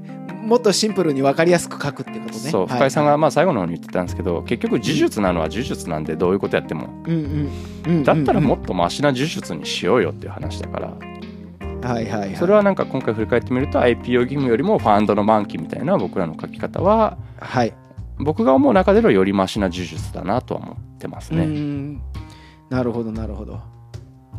[0.47, 2.31] もっとシンプルに分かりやすく書くってことね。
[2.31, 2.67] そう。
[2.67, 2.77] はい。
[2.77, 6.87] 深井さんがまあ最後の方に言ってたんですけど結局呪術なのは呪術なんでどういうことやっても。
[8.05, 10.87] だったらもっっとマシな呪術にしようよっていう話だから。
[10.87, 10.95] と
[11.87, 12.35] はいはいはい。
[12.35, 17.73] それはなんか今回振り返ってみると IPO 義務よりもファンドの満期みたいな僕らの書き方ははい。
[18.19, 21.45] 僕が思う中でのよりマシな呪術だなとは思ってますね。
[21.45, 22.01] ん。
[22.69, 23.61] なるほどなるほど。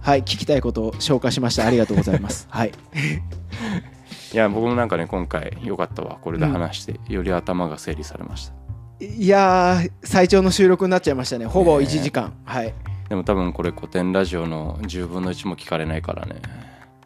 [0.00, 1.66] はい聞きたいことを消化しました。
[1.66, 2.46] ありがとうございます。
[2.50, 2.72] はい。
[4.32, 6.18] いや僕もなんかね今回良かったわ。
[6.20, 8.54] これで話して、より頭が整理されました。
[9.00, 11.46] いやー最長の収録になっちゃいましたね。
[11.46, 12.74] ほぼね1時間、はい。
[13.08, 16.36] でも多分これ古典ラジオの10分の1も聞かれないからね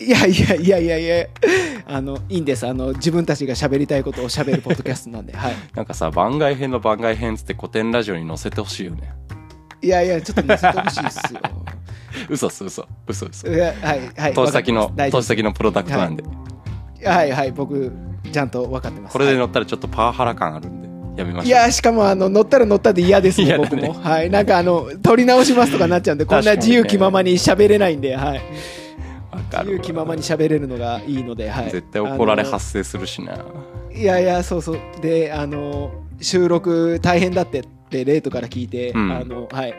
[0.02, 1.26] いやいやいやいやいや
[1.86, 2.66] あのいいんです。
[2.66, 5.54] あの自分たちが喋りたいことを喋るポッドキャストなんではい。
[5.74, 9.12] なんかさ番外編の番外編っつって古典ラジオに載せてほしいよね。
[9.80, 11.40] いやいやちょっと見せてほしいっすよ。
[12.28, 12.86] 嘘っす嘘。
[13.06, 16.24] 嘘嘘いやはいはい投資先の投資先のプロダクトなんで、
[17.04, 17.30] はい。
[17.30, 17.92] はい僕
[18.30, 19.12] ちゃんと分かってます。
[19.12, 19.40] これではい。
[19.40, 20.82] 乗ったらちょっとパワハラ感あるん
[21.14, 21.60] でやめまいしょう。
[21.60, 23.58] やしかもあの乗ったら乗ったで嫌ですねね。
[23.58, 23.92] 僕も。
[23.92, 24.30] はい。
[24.30, 28.40] なんかあの取り直しますとかなっちゃうんでこんな自由気ままに喋れないんではい
[29.56, 31.70] わかる自由気ままに喋れるのがいいのではい。
[31.70, 33.38] 絶対怒られ発生するしな。
[33.94, 34.78] いやいやそうそう。
[35.00, 39.12] であの収録大変だってってレイトから聞いて、うん。
[39.12, 39.74] あのはい。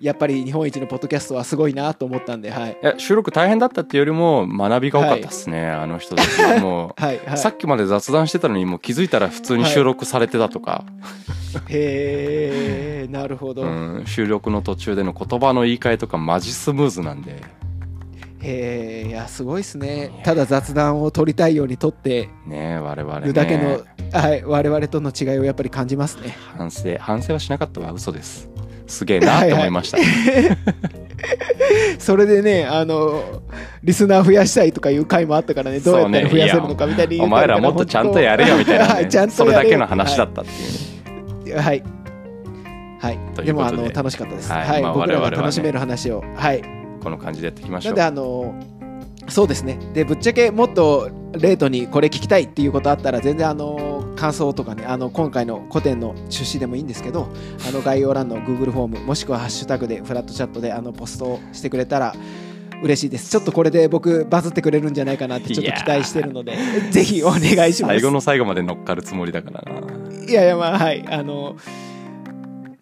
[0.00, 2.72] やっぱり日本一のポッドキャストはすごいなと思ったんではい。
[2.72, 6.58] いや収録大変だったっていうよりも学びが多かったっすね、あの人たちは。
[6.60, 7.38] もう はいはい。
[7.38, 10.84] さっきまで雑談してたのにもう気づいたら普通に収録されてたとか、
[11.68, 17.42] へえなるほど、うん、収録の途中での言葉の言い換えとかマジスムーズなんで
[18.40, 20.20] へえいやすごいですね。
[20.24, 23.26] ただ雑談を取りたいように取ってね我々ね。
[23.26, 23.80] るだけの、
[24.12, 26.36] はい、我々との違いをやっぱり感じますね。
[26.56, 28.48] 反省反省はしなかったは嘘です。
[28.86, 29.98] すげえなって思いました。
[31.98, 33.42] それでね、あの、
[33.82, 40.50] リスナー増やしたいとかいう回もあったからね、どうやったら増やせるのかみたいに言お前らもっとちゃんとやれよみたいな、ね、 ちゃんとそれだけの話だったって
[41.48, 41.82] いう、ね、はい。
[43.00, 43.18] はい。
[43.44, 43.52] で。
[43.52, 44.52] も、あの、楽しかったです。
[44.52, 44.68] はい。
[44.68, 44.82] はい。
[44.82, 46.62] まあ、僕らが楽しめる話を、はい。
[47.06, 47.94] この感じでやっていきましょう。
[47.94, 48.52] なんで、あの、
[49.28, 49.78] そうですね。
[49.94, 57.28] で、ぶっちゃけもっとレートにこれ聞きたいっていうことあったら、全然あの、感想とかね、あの、今回の古典の出資でもいいんですけど、
[57.68, 62.12] あの、概要欄の Google フォーム、もしくはハッシュタグでフラットチャットであの、ポストしてくれたら、
[62.82, 63.30] 嬉しいです。
[63.30, 66.58] ちょっとこれで僕バズってくれるんじゃないかなってちょっと期待してるので、
[66.90, 67.94] ぜひお願いします。
[67.94, 70.26] 最後の最後まで乗っかるつもりだからな。
[70.28, 71.04] いやいや、まあ、はい。
[71.08, 71.54] あの、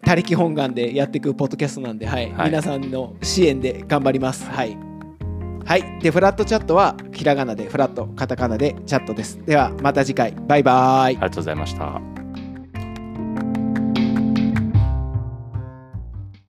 [0.05, 2.31] 他力本願でやっていくポッドキャストなんで、はい。
[2.31, 4.45] はい、皆さんの支援で頑張ります。
[4.49, 4.77] はい。
[5.65, 5.99] はい。
[5.99, 9.43] で、フラットチャットは、ひらがなでフラット、カタカナでチャットです。
[9.45, 10.31] では、また次回。
[10.47, 10.77] バイバイ。
[11.07, 12.24] ありがとうございました。